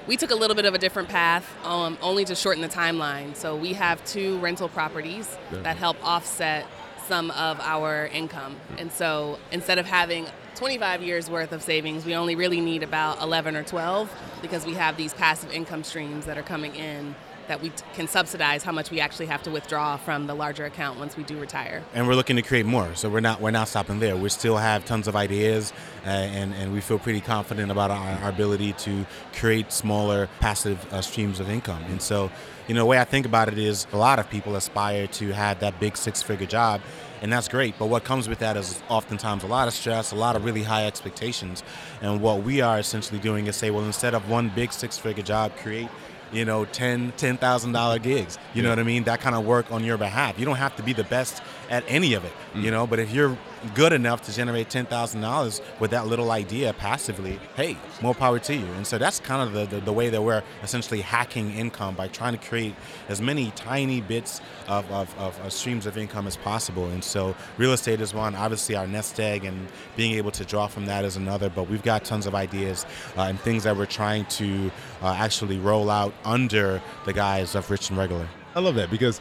We 0.07 0.19
took 0.19 0.31
a 0.31 0.35
little 0.35 0.55
bit 0.55 0.67
of 0.67 0.75
a 0.75 0.79
different 0.79 1.09
path, 1.09 1.51
um, 1.65 1.97
only 2.03 2.27
to 2.27 2.35
shorten 2.35 2.61
the 2.61 2.69
timeline. 2.69 3.35
So 3.35 3.57
we 3.57 3.73
have 3.73 4.05
two 4.05 4.37
rental 4.39 4.69
properties 4.69 5.39
that 5.51 5.79
help 5.79 5.97
offset 6.07 6.67
some 7.07 7.31
of 7.33 7.61
our 7.61 8.07
income. 8.07 8.57
And 8.79 8.91
so 8.93 9.39
instead 9.53 9.79
of 9.79 9.87
having 9.87 10.27
25 10.55 11.03
years 11.03 11.29
worth 11.29 11.53
of 11.53 11.63
savings, 11.63 12.05
we 12.05 12.15
only 12.15 12.37
really 12.37 12.61
need 12.61 12.83
about 12.83 13.21
11 13.21 13.57
or 13.57 13.63
12 13.63 14.11
because 14.41 14.65
we 14.65 14.75
have 14.75 14.97
these 14.97 15.13
passive 15.15 15.51
income 15.53 15.85
streams 15.85 16.27
that 16.27 16.39
are 16.39 16.43
coming 16.43 16.75
in 16.77 17.15
that 17.49 17.63
we 17.63 17.73
can 17.95 18.09
subsidize 18.09 18.63
how 18.63 18.73
much 18.73 18.91
we 18.91 19.01
actually 19.01 19.27
have 19.27 19.43
to 19.43 19.51
withdraw 19.51 19.97
from 19.97 20.27
the 20.27 20.35
larger 20.35 20.65
account 20.65 20.99
once 20.99 21.17
we 21.17 21.25
do 21.25 21.39
retire. 21.39 21.83
and 21.95 22.07
we're 22.07 22.15
looking 22.15 22.37
to 22.37 22.43
create 22.43 22.67
more. 22.67 22.95
So 22.95 23.09
we're 23.09 23.21
not 23.21 23.41
we're 23.41 23.51
not 23.51 23.69
stopping 23.69 24.01
there. 24.01 24.17
We 24.17 24.29
still 24.29 24.57
have 24.57 24.85
tons 24.85 25.09
of 25.09 25.17
ideas, 25.17 25.73
uh, 26.05 26.09
and 26.09 26.55
and 26.55 26.73
we 26.73 26.81
feel 26.81 26.99
pretty 26.99 27.21
confident 27.21 27.71
about 27.71 27.91
our, 27.91 28.19
our 28.23 28.29
ability 28.31 28.73
to 28.73 29.07
create 29.35 29.73
smaller 29.73 30.29
passive 30.41 30.93
uh, 30.93 31.01
streams 31.03 31.41
of 31.41 31.51
income. 31.51 31.83
And 31.89 32.01
so, 32.01 32.31
you 32.69 32.75
know, 32.75 32.81
the 32.81 32.87
way 32.87 32.99
I 32.99 33.05
think 33.05 33.27
about 33.27 33.49
it 33.49 33.59
is 33.59 33.87
a 33.93 33.97
lot 33.97 34.19
of 34.19 34.29
people 34.31 34.57
aspire 34.57 35.07
to 35.07 35.33
have 35.33 35.61
that 35.61 35.79
big 35.81 35.97
six 35.97 36.23
figure 36.23 36.47
job. 36.47 36.81
And 37.23 37.33
that's 37.33 37.49
great, 37.49 37.79
but 37.79 37.87
what 37.87 38.05
comes 38.05 38.29
with 38.29 38.41
that 38.41 38.55
is 38.59 38.83
oftentimes 38.91 39.45
a 39.45 39.47
lot 39.47 39.67
of 39.67 39.73
stress, 39.73 40.13
a 40.13 40.15
lot 40.15 40.37
of 40.37 40.45
really 40.45 40.63
high 40.63 40.87
expectations. 40.87 41.63
And 42.03 42.21
what 42.21 42.43
we 42.43 42.61
are 42.61 42.79
essentially 42.79 43.19
doing 43.19 43.47
is 43.47 43.57
say, 43.57 43.71
well, 43.71 43.87
instead 43.87 44.13
of 44.13 44.29
one 44.29 44.51
big 44.55 44.75
six 44.75 44.99
figure 44.99 45.23
job, 45.23 45.57
create 45.57 45.89
you 46.35 46.45
know, 46.45 46.65
ten 46.65 47.13
ten 47.17 47.37
thousand 47.37 47.73
dollar 47.73 47.99
gigs. 47.99 48.39
You 48.53 48.63
know 48.63 48.69
what 48.69 48.79
I 48.79 48.83
mean? 48.83 49.05
That 49.05 49.21
kind 49.21 49.35
of 49.35 49.47
work 49.47 49.71
on 49.71 49.85
your 49.85 49.97
behalf. 49.97 50.39
You 50.39 50.45
don't 50.45 50.57
have 50.57 50.77
to 50.77 50.83
be 50.83 50.93
the 50.93 51.05
best 51.05 51.43
at 51.71 51.85
any 51.87 52.15
of 52.15 52.25
it, 52.25 52.33
you 52.55 52.69
mm. 52.69 52.73
know. 52.73 52.87
But 52.87 52.99
if 52.99 53.13
you're 53.13 53.39
good 53.75 53.93
enough 53.93 54.23
to 54.23 54.35
generate 54.35 54.71
ten 54.71 54.87
thousand 54.87 55.21
dollars 55.21 55.61
with 55.81 55.91
that 55.93 56.07
little 56.07 56.31
idea 56.31 56.73
passively, 56.75 57.39
hey, 57.57 57.77
more 58.03 58.15
power 58.15 58.39
to 58.39 58.55
you. 58.55 58.67
And 58.77 58.87
so 58.87 58.99
that's 58.99 59.21
kind 59.21 59.43
of 59.43 59.53
the, 59.53 59.77
the, 59.77 59.85
the 59.85 59.93
way 59.93 60.11
that 60.11 60.23
we're 60.23 60.43
essentially 60.63 61.01
hacking 61.01 61.53
income 61.53 61.95
by 61.95 62.09
trying 62.09 62.37
to 62.37 62.49
create 62.49 62.75
as 63.09 63.21
many 63.21 63.51
tiny 63.53 64.01
bits 64.01 64.41
of, 64.69 64.91
of, 64.91 65.17
of, 65.19 65.39
of 65.41 65.53
streams 65.53 65.87
of 65.87 65.97
income 65.97 66.27
as 66.27 66.37
possible. 66.37 66.87
And 66.89 67.03
so 67.03 67.35
real 67.57 67.73
estate 67.73 68.01
is 68.01 68.13
one. 68.13 68.35
Obviously, 68.35 68.77
our 68.77 68.87
nest 68.87 69.19
egg 69.19 69.45
and 69.45 69.69
being 69.97 70.15
able 70.15 70.31
to 70.33 70.45
draw 70.45 70.67
from 70.67 70.87
that 70.87 71.05
is 71.05 71.17
another. 71.17 71.49
But 71.49 71.69
we've 71.69 71.83
got 71.83 72.05
tons 72.05 72.27
of 72.27 72.35
ideas 72.35 72.87
uh, 73.17 73.23
and 73.23 73.41
things 73.41 73.65
that 73.65 73.77
we're 73.77 73.87
trying 73.87 74.25
to 74.27 74.71
uh, 75.03 75.15
actually 75.15 75.59
roll 75.59 75.91
out 75.91 76.13
under 76.25 76.83
the 77.05 77.13
guise 77.13 77.55
of 77.55 77.71
rich 77.71 77.91
and 77.91 77.99
regular. 77.99 78.29
I 78.55 78.61
love 78.61 78.75
that 78.77 78.91
because 78.91 79.21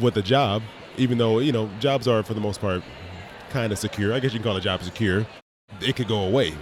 with 0.00 0.16
a 0.16 0.22
job, 0.22 0.62
even 0.96 1.18
though 1.18 1.38
you 1.38 1.52
know 1.52 1.70
jobs 1.80 2.08
are 2.08 2.22
for 2.22 2.34
the 2.34 2.40
most 2.40 2.60
part 2.60 2.82
kind 3.50 3.72
of 3.72 3.78
secure, 3.78 4.12
I 4.12 4.20
guess 4.20 4.32
you 4.32 4.38
can 4.38 4.44
call 4.44 4.56
a 4.56 4.60
job 4.60 4.82
secure. 4.82 5.26
It 5.80 5.96
could 5.96 6.08
go 6.08 6.20
away, 6.20 6.54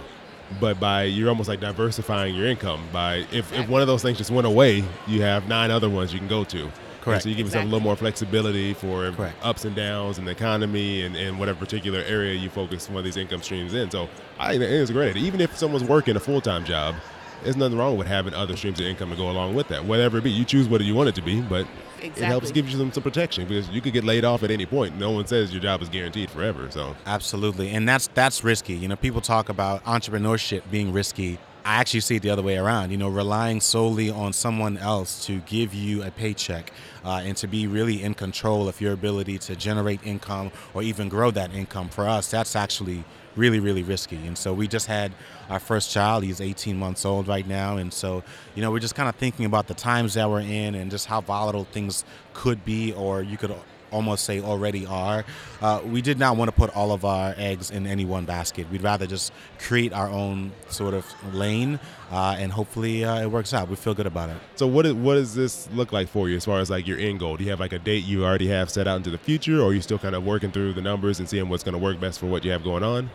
but 0.59 0.79
by 0.79 1.03
you're 1.03 1.29
almost 1.29 1.49
like 1.49 1.59
diversifying 1.59 2.35
your 2.35 2.47
income. 2.47 2.83
By 2.91 3.25
if, 3.31 3.51
if 3.53 3.67
one 3.69 3.81
of 3.81 3.87
those 3.87 4.01
things 4.01 4.17
just 4.17 4.31
went 4.31 4.47
away, 4.47 4.83
you 5.07 5.21
have 5.21 5.47
nine 5.47 5.71
other 5.71 5.89
ones 5.89 6.13
you 6.13 6.19
can 6.19 6.27
go 6.27 6.43
to. 6.45 6.69
Correct. 7.01 7.23
so 7.23 7.29
you 7.29 7.35
give 7.35 7.47
yourself 7.47 7.63
a 7.63 7.67
little 7.67 7.79
more 7.79 7.95
flexibility 7.95 8.73
for 8.73 9.11
Correct. 9.11 9.37
ups 9.41 9.63
and 9.63 9.73
downs 9.73 10.17
in 10.17 10.25
the 10.25 10.31
economy 10.31 11.03
and, 11.03 11.15
and 11.15 11.39
whatever 11.39 11.57
particular 11.57 11.99
area 12.01 12.33
you 12.33 12.49
focus 12.49 12.89
one 12.89 12.97
of 12.97 13.05
these 13.05 13.15
income 13.15 13.41
streams 13.41 13.73
in. 13.73 13.89
So 13.89 14.09
I 14.37 14.57
think 14.57 14.63
it's 14.63 14.89
a 14.89 14.93
great. 14.93 15.11
idea. 15.11 15.23
Even 15.23 15.39
if 15.39 15.57
someone's 15.57 15.85
working 15.85 16.17
a 16.17 16.19
full 16.19 16.41
time 16.41 16.65
job, 16.65 16.95
there's 17.43 17.55
nothing 17.55 17.77
wrong 17.77 17.97
with 17.97 18.07
having 18.07 18.33
other 18.33 18.57
streams 18.57 18.79
of 18.81 18.87
income 18.87 19.09
to 19.11 19.15
go 19.15 19.29
along 19.31 19.55
with 19.55 19.69
that. 19.69 19.85
Whatever 19.85 20.17
it 20.17 20.25
be, 20.25 20.31
you 20.31 20.43
choose 20.43 20.67
what 20.67 20.81
you 20.81 20.95
want 20.95 21.07
it 21.07 21.15
to 21.15 21.21
be, 21.21 21.39
but 21.41 21.65
it 22.01 22.17
helps 22.17 22.51
give 22.51 22.69
you 22.69 22.77
some, 22.77 22.91
some 22.91 23.03
protection 23.03 23.47
because 23.47 23.69
you 23.69 23.81
could 23.81 23.93
get 23.93 24.03
laid 24.03 24.25
off 24.25 24.43
at 24.43 24.51
any 24.51 24.65
point. 24.65 24.97
No 24.97 25.11
one 25.11 25.25
says 25.27 25.51
your 25.51 25.61
job 25.61 25.81
is 25.81 25.89
guaranteed 25.89 26.29
forever. 26.29 26.69
So 26.71 26.95
Absolutely, 27.05 27.71
and 27.71 27.87
that's 27.87 28.07
that's 28.07 28.43
risky. 28.43 28.73
You 28.73 28.87
know, 28.87 28.95
people 28.95 29.21
talk 29.21 29.49
about 29.49 29.83
entrepreneurship 29.85 30.63
being 30.71 30.93
risky. 30.93 31.39
I 31.67 31.81
actually 31.81 31.99
see 31.99 32.15
it 32.15 32.21
the 32.21 32.29
other 32.29 32.41
way 32.41 32.55
around. 32.55 32.91
You 32.91 32.97
know, 32.97 33.09
relying 33.09 33.59
solely 33.59 34.09
on 34.09 34.31
someone 34.31 34.77
else 34.77 35.25
to 35.25 35.39
give 35.41 35.73
you 35.73 36.01
a 36.01 36.09
paycheck 36.09 36.71
uh, 37.03 37.21
and 37.25 37.35
to 37.37 37.47
be 37.47 37.67
really 37.67 38.01
in 38.01 38.13
control 38.13 38.69
of 38.69 38.79
your 38.79 38.93
ability 38.93 39.37
to 39.39 39.55
generate 39.57 39.99
income 40.05 40.51
or 40.73 40.81
even 40.81 41.09
grow 41.09 41.29
that 41.31 41.53
income. 41.53 41.89
For 41.89 42.07
us, 42.07 42.31
that's 42.31 42.55
actually 42.55 43.03
really, 43.35 43.59
really 43.59 43.83
risky. 43.83 44.15
And 44.15 44.37
so 44.37 44.53
we 44.53 44.69
just 44.69 44.87
had 44.87 45.11
our 45.49 45.59
first 45.59 45.91
child. 45.91 46.23
He's 46.23 46.39
18 46.39 46.77
months 46.77 47.03
old 47.03 47.27
right 47.27 47.45
now, 47.45 47.75
and 47.75 47.93
so 47.93 48.23
you 48.55 48.61
know, 48.61 48.71
we're 48.71 48.79
just 48.79 48.95
kind 48.95 49.09
of 49.09 49.15
thinking 49.15 49.45
about 49.45 49.67
the 49.67 49.73
times 49.73 50.13
that 50.13 50.29
we're 50.29 50.39
in 50.39 50.73
and 50.73 50.89
just 50.89 51.07
how 51.07 51.19
volatile 51.19 51.65
things 51.65 52.05
could 52.33 52.63
be, 52.63 52.93
or 52.93 53.21
you 53.21 53.35
could 53.35 53.53
almost 53.91 54.25
say 54.25 54.41
already 54.41 54.85
are. 54.85 55.25
Uh, 55.61 55.81
we 55.85 56.01
did 56.01 56.19
not 56.19 56.37
want 56.37 56.49
to 56.49 56.51
put 56.51 56.75
all 56.75 56.91
of 56.91 57.05
our 57.05 57.33
eggs 57.37 57.71
in 57.71 57.87
any 57.87 58.05
one 58.05 58.25
basket. 58.25 58.69
We'd 58.71 58.83
rather 58.83 59.07
just 59.07 59.33
create 59.59 59.93
our 59.93 60.09
own 60.09 60.51
sort 60.69 60.93
of 60.93 61.05
lane, 61.33 61.79
uh, 62.11 62.35
and 62.37 62.51
hopefully 62.51 63.03
uh, 63.03 63.21
it 63.21 63.27
works 63.31 63.53
out. 63.53 63.69
We 63.69 63.75
feel 63.75 63.93
good 63.93 64.07
about 64.07 64.29
it. 64.29 64.37
so 64.55 64.67
what 64.67 64.85
is, 64.85 64.93
what 64.93 65.15
does 65.15 65.35
this 65.35 65.69
look 65.71 65.91
like 65.91 66.07
for 66.07 66.29
you 66.29 66.37
as 66.37 66.45
far 66.45 66.59
as 66.59 66.69
like 66.69 66.87
your 66.87 66.97
end 66.97 67.19
goal? 67.19 67.37
Do 67.37 67.43
you 67.43 67.49
have 67.49 67.59
like 67.59 67.73
a 67.73 67.79
date 67.79 68.03
you 68.03 68.25
already 68.25 68.47
have 68.47 68.69
set 68.69 68.87
out 68.87 68.97
into 68.97 69.09
the 69.09 69.17
future, 69.17 69.61
or 69.61 69.69
are 69.69 69.73
you 69.73 69.81
still 69.81 69.99
kind 69.99 70.15
of 70.15 70.25
working 70.25 70.51
through 70.51 70.73
the 70.73 70.81
numbers 70.81 71.19
and 71.19 71.27
seeing 71.27 71.49
what's 71.49 71.63
going 71.63 71.73
to 71.73 71.79
work 71.79 71.99
best 71.99 72.19
for 72.19 72.27
what 72.27 72.43
you 72.43 72.51
have 72.51 72.63
going 72.63 72.83
on? 72.83 73.09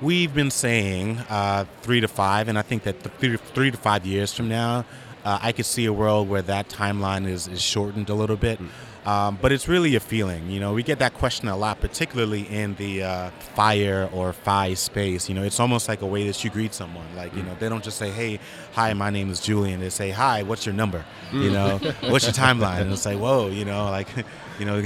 We've 0.00 0.34
been 0.34 0.50
saying 0.50 1.18
uh, 1.30 1.66
three 1.82 2.00
to 2.00 2.08
five, 2.08 2.48
and 2.48 2.58
I 2.58 2.62
think 2.62 2.82
that 2.82 3.02
the 3.02 3.08
three 3.10 3.30
to, 3.30 3.38
three 3.38 3.70
to 3.70 3.76
five 3.76 4.04
years 4.04 4.34
from 4.34 4.48
now, 4.48 4.84
uh, 5.24 5.38
I 5.40 5.52
could 5.52 5.66
see 5.66 5.86
a 5.86 5.92
world 5.92 6.28
where 6.28 6.42
that 6.42 6.68
timeline 6.68 7.26
is, 7.26 7.48
is 7.48 7.62
shortened 7.62 8.10
a 8.10 8.14
little 8.14 8.36
bit. 8.36 8.60
Um, 9.04 9.38
but 9.40 9.52
it's 9.52 9.68
really 9.68 9.96
a 9.96 10.00
feeling. 10.00 10.50
You 10.50 10.60
know, 10.60 10.72
we 10.72 10.82
get 10.82 10.98
that 11.00 11.12
question 11.12 11.48
a 11.48 11.56
lot, 11.56 11.80
particularly 11.80 12.42
in 12.42 12.74
the 12.76 13.02
uh, 13.02 13.30
fire 13.54 14.08
or 14.14 14.32
fi 14.32 14.72
space. 14.74 15.28
You 15.28 15.34
know, 15.34 15.42
it's 15.42 15.60
almost 15.60 15.88
like 15.88 16.00
a 16.00 16.06
way 16.06 16.26
that 16.26 16.42
you 16.42 16.48
greet 16.48 16.72
someone. 16.72 17.04
Like, 17.14 17.34
you 17.36 17.42
know, 17.42 17.54
they 17.58 17.68
don't 17.68 17.84
just 17.84 17.98
say, 17.98 18.10
"Hey, 18.10 18.40
hi, 18.72 18.94
my 18.94 19.10
name 19.10 19.30
is 19.30 19.40
Julien." 19.40 19.80
They 19.80 19.90
say, 19.90 20.10
"Hi, 20.10 20.42
what's 20.42 20.64
your 20.64 20.74
number?" 20.74 21.04
You 21.32 21.50
know, 21.50 21.78
"What's 22.08 22.24
your 22.24 22.32
timeline?" 22.32 22.80
And 22.82 22.92
it's 22.92 23.04
like, 23.04 23.18
"Whoa," 23.18 23.48
you 23.48 23.66
know, 23.66 23.84
like, 23.90 24.08
you 24.58 24.64
know, 24.64 24.82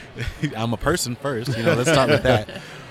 I'm 0.56 0.72
a 0.72 0.76
person 0.76 1.16
first. 1.16 1.56
You 1.56 1.64
know, 1.64 1.74
let's 1.74 1.90
start 1.90 2.08
with 2.08 2.22
that. 2.22 2.48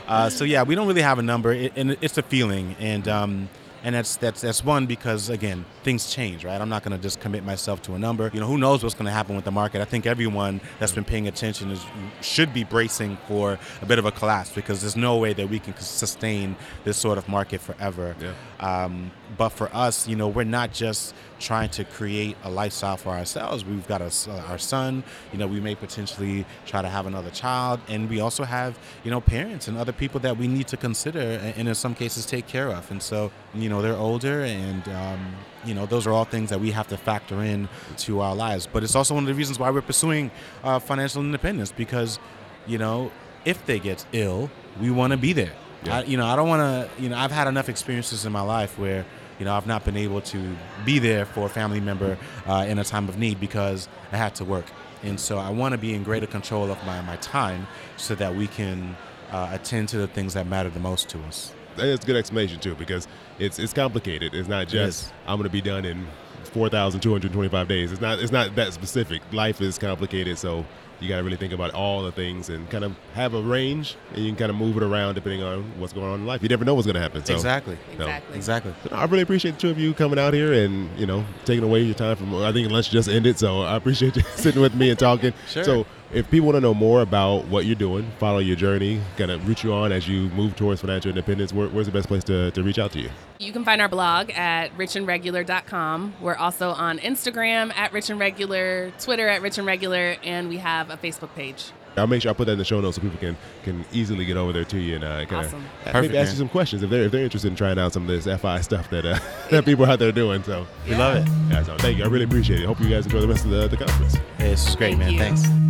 Uh, 0.08 0.29
so 0.29 0.44
yeah, 0.44 0.63
we 0.63 0.75
don't 0.75 0.88
really 0.88 1.01
have 1.01 1.20
a 1.20 1.24
number, 1.24 1.53
it, 1.53 1.74
and 1.77 1.98
it's 2.01 2.17
a 2.17 2.24
feeling, 2.24 2.75
and. 2.79 3.08
Um, 3.08 3.50
and 3.86 3.94
that's 3.94 4.18
that's 4.18 4.42
that's 4.42 4.65
one 4.65 4.88
because 4.88 5.30
again 5.30 5.63
things 5.84 6.12
change 6.12 6.44
right? 6.44 6.60
I'm 6.60 6.70
not 6.70 6.84
going 6.84 6.98
to 6.98 7.01
just 7.01 7.20
commit 7.22 7.46
myself 7.46 7.82
to 7.84 7.94
a 7.94 8.00
number. 8.00 8.30
You 8.34 8.39
know 8.42 8.48
who 8.48 8.58
knows 8.58 8.84
what's 8.84 8.96
going 8.96 9.06
to 9.06 9.12
happen 9.12 9.36
with 9.36 9.46
the 9.46 9.51
market? 9.51 9.80
I 9.80 9.86
think 9.86 10.06
everyone 10.06 10.60
that's 10.80 10.92
been 10.92 11.06
paying 11.06 11.27
attention 11.27 11.72
is 11.72 11.86
should 12.22 12.54
be 12.54 12.63
bracing 12.63 13.18
for 13.27 13.58
a 13.82 13.86
bit 13.86 14.00
of 14.00 14.06
a 14.06 14.12
collapse 14.12 14.51
because 14.51 14.82
there's 14.82 14.98
no 14.98 15.18
way 15.18 15.34
that 15.34 15.48
we 15.48 15.60
can 15.60 15.77
sustain 15.77 16.56
this 16.84 16.98
sort 16.98 17.18
of 17.18 17.30
market 17.30 17.62
forever. 17.62 18.15
Yeah. 18.20 18.34
um, 18.60 19.12
but 19.38 19.50
for 19.50 19.70
us 19.74 20.08
you 20.08 20.15
know 20.15 20.27
we're 20.27 20.44
not 20.44 20.74
just 20.74 21.13
trying 21.39 21.70
to 21.70 21.84
create 21.84 22.36
a 22.44 22.50
lifestyle 22.50 22.98
for 22.98 23.10
ourselves. 23.10 23.65
We've 23.65 23.88
got 23.88 24.01
a 24.01 24.06
s 24.06 24.27
our 24.27 24.58
son. 24.58 25.04
You 25.32 25.38
know 25.39 25.48
we 25.48 25.60
may 25.60 25.75
potentially 25.75 26.46
try 26.65 26.82
to 26.82 26.89
have 26.89 27.06
another 27.06 27.30
child. 27.30 27.80
And 27.88 28.10
we 28.10 28.20
also 28.20 28.44
have 28.44 28.72
you 29.04 29.12
know 29.12 29.22
parents 29.22 29.68
and 29.68 29.77
other 29.77 29.92
people 29.92 30.20
that 30.22 30.38
we 30.38 30.48
need 30.48 30.68
to 30.74 30.77
consider 30.77 31.20
and 31.58 31.68
in 31.68 31.75
some 31.75 31.96
cases 31.96 32.25
take 32.25 32.48
care 32.48 32.70
of. 32.77 32.89
And 32.92 33.01
so 33.01 33.32
you 33.54 33.70
know 33.70 33.75
they're 33.82 33.96
older 33.96 34.44
and 34.44 34.88
um, 34.89 35.36
you 35.65 35.74
know 35.74 35.86
those 35.86 36.05
are 36.08 36.13
all 36.13 36.25
things 36.25 36.50
that 36.50 36.60
we 36.60 36.72
have 36.72 36.88
to 36.88 36.98
factor 36.98 37.41
in 37.41 37.67
to 37.98 38.22
our 38.22 38.36
lives. 38.36 38.67
But 38.72 38.84
it's 38.84 38.96
also 38.96 39.13
one 39.13 39.24
of 39.24 39.27
the 39.27 39.34
reasons 39.34 39.60
why 39.60 39.70
we're 39.70 39.82
pursuing 39.82 40.32
uh, 40.63 40.79
financial 40.79 41.22
independence 41.22 41.72
because 41.72 42.20
you 42.67 42.77
know 42.77 43.12
if 43.46 43.65
they 43.65 43.79
get 43.79 44.05
ill 44.12 44.50
we 44.79 44.91
want 44.91 45.12
to 45.12 45.17
be 45.17 45.34
there. 45.34 45.53
Yeah. 45.84 45.98
I, 45.98 46.03
you 46.03 46.17
know 46.17 46.25
i 46.25 46.36
don't 46.36 46.48
want 46.48 46.62
to 46.62 47.01
you 47.01 47.10
know 47.10 47.17
i've 47.17 47.32
had 47.32 47.48
enough 47.48 47.70
experiences 47.70 48.25
in 48.25 48.32
my 48.32 48.41
life 48.41 48.79
where 48.79 49.05
you 49.38 49.46
know 49.46 49.53
i've 49.53 49.67
not 49.67 49.86
been 49.86 49.98
able 49.98 50.22
to 50.22 50.55
be 50.84 50.98
there 50.98 51.25
for 51.25 51.46
a 51.46 51.50
family 51.50 51.79
member 51.79 52.17
uh, 52.48 52.65
in 52.67 52.79
a 52.79 52.84
time 52.84 53.08
of 53.08 53.20
need 53.20 53.39
because 53.39 53.88
i 54.12 54.17
had 54.17 54.34
to 54.36 54.46
work. 54.46 54.65
And 55.03 55.20
so 55.20 55.38
i 55.38 55.50
want 55.50 55.74
to 55.74 55.77
be 55.77 55.94
in 55.94 56.03
greater 56.03 56.25
control 56.25 56.72
of 56.72 56.84
my, 56.86 57.01
my 57.01 57.17
time 57.17 57.67
so 57.98 58.15
that 58.15 58.36
we 58.36 58.48
can 58.48 58.96
uh, 59.32 59.50
attend 59.51 59.89
to 59.89 59.98
the 59.98 60.08
things 60.08 60.34
that 60.34 60.48
matter 60.48 60.70
the 60.70 60.79
most 60.79 61.10
to 61.10 61.20
us 61.24 61.53
That's 61.77 62.03
a 62.03 62.08
good 62.08 62.15
explanation 62.15 62.60
too, 62.60 62.75
because 62.75 63.08
it's 63.39 63.60
it's 63.60 63.74
complicated. 63.74 64.34
It's 64.34 64.48
not 64.48 64.67
just 64.67 65.05
is. 65.05 65.13
I'm 65.27 65.38
going 65.38 65.50
to 65.50 65.53
be 65.53 65.62
done 65.62 65.86
in 65.86 66.08
4,225 66.46 67.67
days. 67.67 67.91
It's 67.91 68.01
not 68.01 68.20
it's 68.20 68.32
not 68.32 68.55
that 68.55 68.74
specific. 68.74 69.22
Life 69.34 69.62
is 69.62 69.77
complicated, 69.77 70.38
so 70.38 70.65
you 71.00 71.10
got 71.10 71.17
to 71.17 71.24
really 71.24 71.38
think 71.38 71.53
about 71.53 71.74
all 71.74 72.03
the 72.03 72.12
things 72.12 72.50
and 72.50 72.70
kind 72.70 72.84
of 72.84 72.96
have 73.13 73.34
a 73.34 73.41
range, 73.41 73.96
and 74.13 74.24
you 74.24 74.29
can 74.29 74.38
kind 74.38 74.50
of 74.50 74.55
move 74.55 74.77
it 74.77 74.84
around 74.84 75.15
depending 75.15 75.44
on 75.44 75.63
what's 75.79 75.94
going 75.94 76.08
on 76.08 76.22
in 76.22 76.25
life. 76.25 76.41
You 76.41 76.50
never 76.50 76.63
know 76.63 76.74
what's 76.74 76.88
going 76.88 76.96
to 76.96 77.01
happen. 77.01 77.24
So. 77.25 77.34
exactly 77.34 77.77
No. 77.98 78.05
Exactly. 78.05 78.36
exactly 78.38 78.74
I 78.91 79.05
really 79.05 79.24
appreciate 79.24 79.55
the 79.55 79.58
two 79.58 79.70
of 79.70 79.77
you 79.77 79.94
coming 79.94 80.17
out 80.17 80.34
here 80.34 80.53
and 80.53 80.89
you 80.98 81.05
know 81.05 81.25
taking 81.44 81.63
away 81.63 81.82
your 81.82 81.96
time 81.96 82.15
from. 82.15 82.34
I 82.36 82.51
think 82.51 82.72
lunch 82.72 82.89
just 82.89 83.10
ended, 83.10 83.38
so 83.38 83.62
I 83.62 83.75
appreciate 83.75 84.15
you 84.15 84.22
sitting 84.36 84.62
with 84.62 84.75
me 84.75 84.89
and 84.89 84.98
talking. 85.00 85.34
Sure. 85.50 85.63
So, 85.63 85.86
if 86.15 86.31
people 86.31 86.45
want 86.45 86.55
to 86.55 86.62
know 86.62 86.74
more 86.74 87.01
about 87.01 87.45
what 87.48 87.65
you're 87.65 87.75
doing, 87.75 88.10
follow 88.19 88.39
your 88.39 88.55
journey, 88.55 89.01
kind 89.17 89.29
of 89.29 89.45
root 89.48 89.63
you 89.63 89.74
on 89.74 89.91
as 89.91 90.07
you 90.07 90.29
move 90.29 90.55
towards 90.55 90.79
financial 90.79 91.10
independence, 91.10 91.51
where, 91.51 91.67
where's 91.67 91.88
the 91.88 91.91
best 91.91 92.07
place 92.07 92.24
to, 92.24 92.51
to 92.51 92.63
reach 92.63 92.79
out 92.79 92.93
to 92.93 93.01
you? 93.01 93.10
You 93.38 93.51
can 93.51 93.65
find 93.65 93.81
our 93.81 93.89
blog 93.89 94.31
at 94.31 94.75
richandregular.com. 94.77 96.13
We're 96.22 96.36
also 96.36 96.69
on 96.69 97.00
Instagram 97.00 97.75
at 97.75 97.91
richandregular, 97.91 98.93
Twitter 99.03 99.27
at 99.27 99.41
richandregular, 99.41 100.17
and 100.24 100.48
we 100.48 100.57
have 100.57 100.89
a 100.89 100.95
Facebook 100.95 101.36
page. 101.36 101.72
I'll 101.98 102.07
make 102.07 102.22
sure 102.22 102.31
I 102.31 102.34
put 102.34 102.45
that 102.48 102.53
in 102.53 102.57
the 102.57 102.65
show 102.65 102.81
notes 102.81 102.98
so 102.98 103.01
people 103.01 103.17
can 103.19 103.38
can 103.63 103.86
easily 103.93 104.25
get 104.25 104.36
over 104.36 104.51
there 104.51 104.65
to 104.65 104.77
you 104.77 104.95
and 104.95 105.03
uh, 105.05 105.25
kind 105.25 105.45
of 105.45 105.53
Awesome. 105.53 105.62
maybe 105.62 105.91
Perfect, 105.91 106.15
ask 106.15 106.25
man. 106.27 106.34
you 106.34 106.38
some 106.39 106.50
questions 106.50 106.84
if 106.84 106.89
they're 106.89 107.03
if 107.03 107.12
they're 107.13 107.24
interested 107.24 107.48
in 107.48 107.55
trying 107.55 107.79
out 107.79 107.93
some 107.93 108.10
of 108.10 108.10
this 108.24 108.41
FI 108.41 108.60
stuff 108.62 108.89
that 108.89 109.05
uh, 109.05 109.17
that 109.50 109.63
people 109.63 109.86
out 109.86 110.00
there 110.00 110.12
doing. 110.12 110.43
So 110.43 110.67
we 110.86 110.95
love 110.95 111.15
it 111.15 111.29
yeah, 111.50 111.63
so 111.63 111.77
thank 111.77 111.98
you. 111.98 112.03
I 112.03 112.07
really 112.07 112.25
appreciate 112.25 112.60
it. 112.60 112.65
Hope 112.65 112.81
you 112.81 112.89
guys 112.89 113.05
enjoy 113.05 113.22
the 113.22 113.29
rest 113.29 113.45
of 113.45 113.51
the, 113.51 113.69
the 113.69 113.77
conference. 113.77 114.17
it's 114.39 114.75
great 114.75 114.98
Thank 114.98 115.00
man 115.00 115.13
you. 115.13 115.19
thanks 115.19 115.64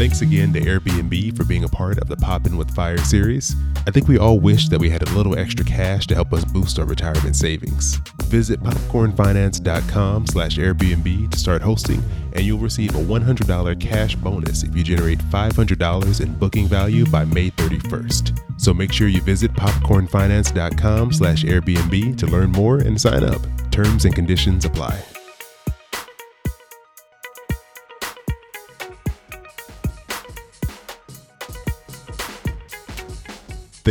Thanks 0.00 0.22
again 0.22 0.50
to 0.54 0.60
Airbnb 0.62 1.36
for 1.36 1.44
being 1.44 1.64
a 1.64 1.68
part 1.68 1.98
of 1.98 2.08
the 2.08 2.16
Poppin' 2.16 2.56
with 2.56 2.74
Fire 2.74 2.96
series. 2.96 3.54
I 3.86 3.90
think 3.90 4.08
we 4.08 4.16
all 4.16 4.40
wish 4.40 4.70
that 4.70 4.80
we 4.80 4.88
had 4.88 5.06
a 5.06 5.12
little 5.12 5.38
extra 5.38 5.62
cash 5.62 6.06
to 6.06 6.14
help 6.14 6.32
us 6.32 6.42
boost 6.42 6.78
our 6.78 6.86
retirement 6.86 7.36
savings. 7.36 7.96
Visit 8.22 8.62
popcornfinance.com 8.62 10.26
slash 10.26 10.56
Airbnb 10.56 11.30
to 11.30 11.38
start 11.38 11.60
hosting, 11.60 12.02
and 12.32 12.46
you'll 12.46 12.58
receive 12.58 12.94
a 12.94 12.98
$100 12.98 13.78
cash 13.78 14.16
bonus 14.16 14.62
if 14.62 14.74
you 14.74 14.82
generate 14.82 15.18
$500 15.18 16.20
in 16.22 16.32
booking 16.32 16.66
value 16.66 17.04
by 17.10 17.26
May 17.26 17.50
31st. 17.50 18.38
So 18.58 18.72
make 18.72 18.94
sure 18.94 19.08
you 19.08 19.20
visit 19.20 19.52
popcornfinance.com 19.52 21.12
slash 21.12 21.44
Airbnb 21.44 22.16
to 22.16 22.26
learn 22.26 22.52
more 22.52 22.78
and 22.78 22.98
sign 22.98 23.22
up. 23.22 23.42
Terms 23.70 24.06
and 24.06 24.14
conditions 24.14 24.64
apply. 24.64 24.98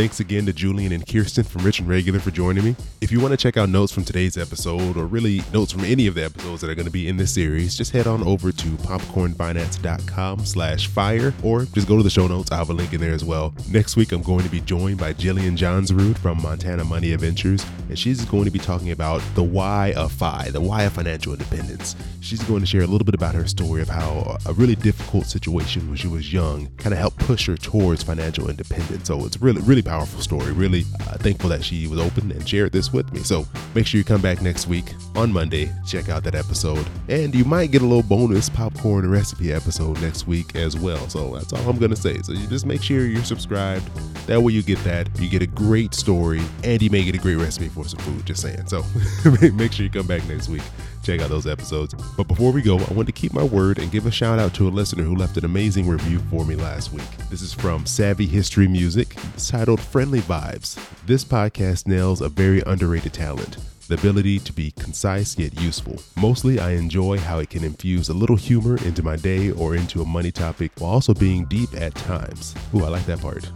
Thanks 0.00 0.18
again 0.18 0.46
to 0.46 0.54
Julien 0.54 0.92
and 0.92 1.04
Kiersten 1.04 1.46
from 1.46 1.62
Rich 1.62 1.80
and 1.80 1.86
Regular 1.86 2.20
for 2.20 2.30
joining 2.30 2.64
me. 2.64 2.74
If 3.02 3.12
you 3.12 3.20
want 3.20 3.32
to 3.32 3.36
check 3.36 3.58
out 3.58 3.68
notes 3.68 3.92
from 3.92 4.02
today's 4.02 4.38
episode, 4.38 4.96
or 4.96 5.04
really 5.04 5.42
notes 5.52 5.72
from 5.72 5.84
any 5.84 6.06
of 6.06 6.14
the 6.14 6.24
episodes 6.24 6.62
that 6.62 6.70
are 6.70 6.74
going 6.74 6.86
to 6.86 6.90
be 6.90 7.06
in 7.06 7.18
this 7.18 7.34
series, 7.34 7.76
just 7.76 7.92
head 7.92 8.06
on 8.06 8.22
over 8.22 8.50
to 8.50 8.66
popcornfinance.com 8.78 10.46
slash 10.46 10.86
fire, 10.86 11.34
or 11.42 11.66
just 11.66 11.86
go 11.86 11.98
to 11.98 12.02
the 12.02 12.08
show 12.08 12.26
notes. 12.26 12.50
I'll 12.50 12.56
have 12.56 12.70
a 12.70 12.72
link 12.72 12.94
in 12.94 13.00
there 13.02 13.12
as 13.12 13.26
well. 13.26 13.52
Next 13.70 13.96
week, 13.96 14.12
I'm 14.12 14.22
going 14.22 14.42
to 14.42 14.48
be 14.48 14.62
joined 14.62 14.96
by 14.96 15.12
Jillian 15.12 15.58
Johnsrud 15.58 16.16
from 16.16 16.40
Montana 16.40 16.84
Money 16.84 17.12
Adventures, 17.12 17.62
and 17.90 17.98
she's 17.98 18.24
going 18.24 18.46
to 18.46 18.50
be 18.50 18.58
talking 18.58 18.92
about 18.92 19.20
the 19.34 19.42
why 19.42 19.92
of 19.98 20.12
FI, 20.12 20.48
the 20.50 20.62
why 20.62 20.84
of 20.84 20.94
financial 20.94 21.34
independence. 21.34 21.94
She's 22.22 22.42
going 22.44 22.60
to 22.60 22.66
share 22.66 22.82
a 22.82 22.86
little 22.86 23.04
bit 23.04 23.14
about 23.14 23.34
her 23.34 23.46
story 23.46 23.82
of 23.82 23.90
how 23.90 24.38
a 24.46 24.54
really 24.54 24.76
difficult 24.76 25.26
situation 25.26 25.88
when 25.88 25.96
she 25.96 26.08
was 26.08 26.32
young 26.32 26.68
kind 26.78 26.94
of 26.94 26.98
helped 26.98 27.18
push 27.18 27.48
her 27.48 27.56
towards 27.58 28.02
financial 28.02 28.48
independence. 28.48 29.06
So 29.06 29.26
it's 29.26 29.42
really, 29.42 29.60
really 29.60 29.82
powerful 29.90 30.20
story. 30.20 30.52
Really 30.52 30.84
uh, 31.08 31.18
thankful 31.18 31.50
that 31.50 31.64
she 31.64 31.88
was 31.88 31.98
open 31.98 32.30
and 32.30 32.48
shared 32.48 32.70
this 32.70 32.92
with 32.92 33.12
me. 33.12 33.20
So 33.20 33.44
make 33.74 33.88
sure 33.88 33.98
you 33.98 34.04
come 34.04 34.22
back 34.22 34.40
next 34.40 34.68
week 34.68 34.94
on 35.16 35.32
Monday, 35.32 35.72
check 35.84 36.08
out 36.08 36.22
that 36.22 36.36
episode, 36.36 36.86
and 37.08 37.34
you 37.34 37.44
might 37.44 37.72
get 37.72 37.82
a 37.82 37.84
little 37.84 38.04
bonus 38.04 38.48
popcorn 38.48 39.10
recipe 39.10 39.52
episode 39.52 40.00
next 40.00 40.28
week 40.28 40.54
as 40.54 40.76
well. 40.78 41.08
So 41.08 41.34
that's 41.34 41.52
all 41.52 41.68
I'm 41.68 41.78
going 41.78 41.90
to 41.90 41.96
say. 41.96 42.22
So 42.22 42.30
you 42.32 42.46
just 42.46 42.66
make 42.66 42.84
sure 42.84 43.04
you're 43.04 43.24
subscribed. 43.24 43.84
That 44.28 44.40
way 44.40 44.52
you 44.52 44.62
get 44.62 44.78
that. 44.84 45.08
You 45.18 45.28
get 45.28 45.42
a 45.42 45.48
great 45.48 45.92
story, 45.92 46.42
and 46.62 46.80
you 46.80 46.88
may 46.90 47.02
get 47.02 47.16
a 47.16 47.18
great 47.18 47.36
recipe 47.36 47.68
for 47.68 47.84
some 47.84 47.98
food. 47.98 48.24
Just 48.24 48.42
saying. 48.42 48.68
So 48.68 48.84
make 49.54 49.72
sure 49.72 49.84
you 49.84 49.90
come 49.90 50.06
back 50.06 50.24
next 50.28 50.48
week. 50.48 50.62
Check 51.02 51.20
out 51.20 51.30
those 51.30 51.46
episodes. 51.46 51.94
But 52.16 52.28
before 52.28 52.52
we 52.52 52.62
go, 52.62 52.78
I 52.78 52.92
want 52.92 53.06
to 53.06 53.12
keep 53.12 53.32
my 53.32 53.42
word 53.42 53.78
and 53.78 53.90
give 53.90 54.06
a 54.06 54.10
shout 54.10 54.38
out 54.38 54.54
to 54.54 54.68
a 54.68 54.70
listener 54.70 55.02
who 55.02 55.14
left 55.16 55.36
an 55.36 55.44
amazing 55.44 55.88
review 55.88 56.18
for 56.30 56.44
me 56.44 56.56
last 56.56 56.92
week. 56.92 57.08
This 57.30 57.42
is 57.42 57.52
from 57.52 57.86
Savvy 57.86 58.26
History 58.26 58.68
Music. 58.68 59.16
Titled 59.38 59.80
Friendly 59.80 60.20
Vibes. 60.20 60.78
This 61.06 61.24
podcast 61.24 61.86
nails 61.86 62.20
a 62.20 62.28
very 62.28 62.62
underrated 62.66 63.14
talent. 63.14 63.56
The 63.88 63.94
ability 63.94 64.38
to 64.40 64.52
be 64.52 64.70
concise 64.72 65.36
yet 65.36 65.60
useful. 65.60 65.96
Mostly, 66.16 66.60
I 66.60 66.72
enjoy 66.72 67.18
how 67.18 67.40
it 67.40 67.50
can 67.50 67.64
infuse 67.64 68.08
a 68.08 68.14
little 68.14 68.36
humor 68.36 68.76
into 68.84 69.02
my 69.02 69.16
day 69.16 69.50
or 69.50 69.74
into 69.74 70.00
a 70.00 70.04
money 70.04 70.30
topic 70.30 70.70
while 70.78 70.92
also 70.92 71.12
being 71.12 71.44
deep 71.46 71.74
at 71.74 71.94
times. 71.96 72.54
Ooh, 72.72 72.84
I 72.84 72.88
like 72.88 73.06
that 73.06 73.20
part. 73.20 73.50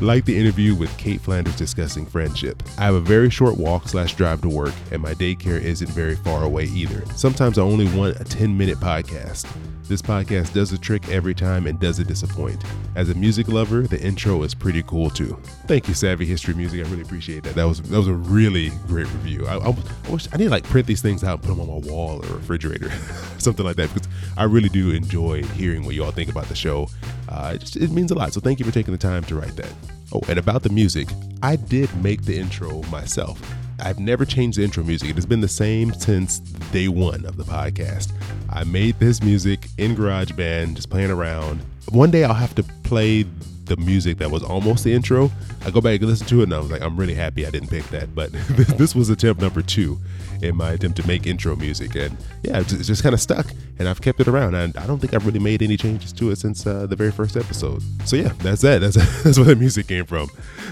Like 0.00 0.24
the 0.24 0.34
interview 0.34 0.74
with 0.74 0.96
Kate 0.96 1.20
Flanders 1.20 1.56
discussing 1.56 2.06
friendship. 2.06 2.62
I 2.78 2.84
have 2.84 2.94
a 2.94 3.00
very 3.00 3.28
short 3.28 3.58
walk 3.58 3.86
slash 3.86 4.14
drive 4.14 4.40
to 4.40 4.48
work, 4.48 4.72
and 4.90 5.02
my 5.02 5.12
daycare 5.12 5.60
isn't 5.60 5.90
very 5.90 6.16
far 6.16 6.42
away 6.42 6.64
either. 6.64 7.04
Sometimes 7.14 7.58
I 7.58 7.62
only 7.62 7.86
want 7.94 8.18
a 8.18 8.24
10 8.24 8.56
minute 8.56 8.78
podcast. 8.78 9.46
This 9.90 10.02
podcast 10.02 10.52
does 10.52 10.70
the 10.70 10.78
trick 10.78 11.08
every 11.08 11.34
time 11.34 11.66
and 11.66 11.80
doesn't 11.80 12.06
disappoint. 12.06 12.62
As 12.94 13.10
a 13.10 13.14
music 13.16 13.48
lover, 13.48 13.82
the 13.82 14.00
intro 14.00 14.44
is 14.44 14.54
pretty 14.54 14.84
cool 14.84 15.10
too. 15.10 15.36
Thank 15.66 15.88
you, 15.88 15.94
Savvy 15.94 16.26
History 16.26 16.54
Music. 16.54 16.86
I 16.86 16.88
really 16.88 17.02
appreciate 17.02 17.42
that. 17.42 17.56
That 17.56 17.64
was 17.64 17.82
that 17.82 17.98
was 17.98 18.06
a 18.06 18.14
really 18.14 18.70
great 18.86 19.08
review. 19.08 19.48
I, 19.48 19.56
I, 19.56 19.70
I 19.70 20.10
wish 20.10 20.28
I 20.32 20.36
need 20.36 20.44
to 20.44 20.50
like 20.50 20.62
print 20.62 20.86
these 20.86 21.02
things 21.02 21.24
out 21.24 21.42
put 21.42 21.48
them 21.48 21.58
on 21.58 21.66
my 21.66 21.88
wall 21.90 22.24
or 22.24 22.36
refrigerator, 22.36 22.88
something 23.38 23.66
like 23.66 23.74
that, 23.76 23.92
because 23.92 24.08
I 24.36 24.44
really 24.44 24.68
do 24.68 24.92
enjoy 24.92 25.42
hearing 25.42 25.84
what 25.84 25.96
you 25.96 26.04
all 26.04 26.12
think 26.12 26.30
about 26.30 26.44
the 26.44 26.54
show. 26.54 26.88
Uh, 27.28 27.54
it, 27.56 27.62
just, 27.62 27.74
it 27.74 27.90
means 27.90 28.12
a 28.12 28.14
lot. 28.14 28.32
So 28.32 28.40
thank 28.40 28.60
you 28.60 28.64
for 28.64 28.70
taking 28.70 28.92
the 28.92 28.98
time 28.98 29.24
to 29.24 29.34
write 29.34 29.56
that. 29.56 29.72
Oh, 30.12 30.20
and 30.28 30.38
about 30.38 30.62
the 30.62 30.70
music, 30.70 31.08
I 31.42 31.56
did 31.56 31.92
make 32.00 32.22
the 32.22 32.38
intro 32.38 32.82
myself. 32.92 33.40
I've 33.80 33.98
never 33.98 34.24
changed 34.24 34.58
the 34.58 34.64
intro 34.64 34.82
music. 34.84 35.10
It 35.10 35.14
has 35.16 35.26
been 35.26 35.40
the 35.40 35.48
same 35.48 35.92
since 35.94 36.38
day 36.38 36.88
one 36.88 37.24
of 37.24 37.36
the 37.36 37.44
podcast. 37.44 38.12
I 38.50 38.64
made 38.64 38.98
this 38.98 39.22
music 39.22 39.66
in 39.78 39.96
GarageBand, 39.96 40.74
just 40.74 40.90
playing 40.90 41.10
around. 41.10 41.60
One 41.90 42.10
day 42.10 42.24
I'll 42.24 42.34
have 42.34 42.54
to 42.56 42.62
play 42.84 43.24
the 43.70 43.76
music 43.76 44.18
that 44.18 44.30
was 44.30 44.42
almost 44.42 44.82
the 44.82 44.92
intro. 44.92 45.30
I 45.64 45.70
go 45.70 45.80
back 45.80 46.00
and 46.00 46.08
listen 46.08 46.26
to 46.26 46.40
it, 46.40 46.44
and 46.44 46.54
I 46.54 46.58
was 46.58 46.70
like, 46.70 46.82
I'm 46.82 46.96
really 46.96 47.14
happy 47.14 47.46
I 47.46 47.50
didn't 47.50 47.70
pick 47.70 47.84
that. 47.90 48.14
But 48.14 48.32
this 48.78 48.94
was 48.94 49.08
attempt 49.08 49.40
number 49.40 49.62
two 49.62 49.98
in 50.42 50.56
my 50.56 50.72
attempt 50.72 50.96
to 50.96 51.06
make 51.06 51.26
intro 51.26 51.54
music, 51.54 51.94
and 51.94 52.16
yeah, 52.42 52.58
it's 52.60 52.86
just 52.86 53.02
kind 53.02 53.14
of 53.14 53.20
stuck, 53.20 53.46
and 53.78 53.88
I've 53.88 54.02
kept 54.02 54.18
it 54.20 54.26
around. 54.26 54.56
And 54.56 54.76
I 54.76 54.86
don't 54.86 54.98
think 54.98 55.14
I've 55.14 55.24
really 55.24 55.38
made 55.38 55.62
any 55.62 55.76
changes 55.76 56.12
to 56.14 56.30
it 56.30 56.36
since 56.36 56.66
uh, 56.66 56.86
the 56.86 56.96
very 56.96 57.12
first 57.12 57.36
episode. 57.36 57.80
So 58.04 58.16
yeah, 58.16 58.32
that's 58.38 58.60
that. 58.62 58.80
That's 58.80 58.96
that's 59.22 59.38
where 59.38 59.46
the 59.46 59.56
music 59.56 59.86
came 59.86 60.04
from. 60.04 60.28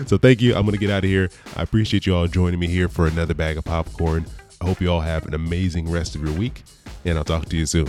So 0.06 0.18
thank 0.18 0.42
you. 0.42 0.56
I'm 0.56 0.66
gonna 0.66 0.76
get 0.76 0.90
out 0.90 1.04
of 1.04 1.10
here. 1.10 1.30
I 1.56 1.62
appreciate 1.62 2.04
you 2.04 2.16
all 2.16 2.26
joining 2.26 2.58
me 2.58 2.66
here 2.66 2.88
for 2.88 3.06
another 3.06 3.34
bag 3.34 3.56
of 3.56 3.64
popcorn. 3.64 4.26
I 4.60 4.66
hope 4.66 4.80
you 4.80 4.90
all 4.90 5.00
have 5.00 5.24
an 5.24 5.34
amazing 5.34 5.88
rest 5.88 6.16
of 6.16 6.22
your 6.22 6.36
week, 6.36 6.64
and 7.04 7.16
I'll 7.16 7.24
talk 7.24 7.46
to 7.46 7.56
you 7.56 7.64
soon. 7.64 7.88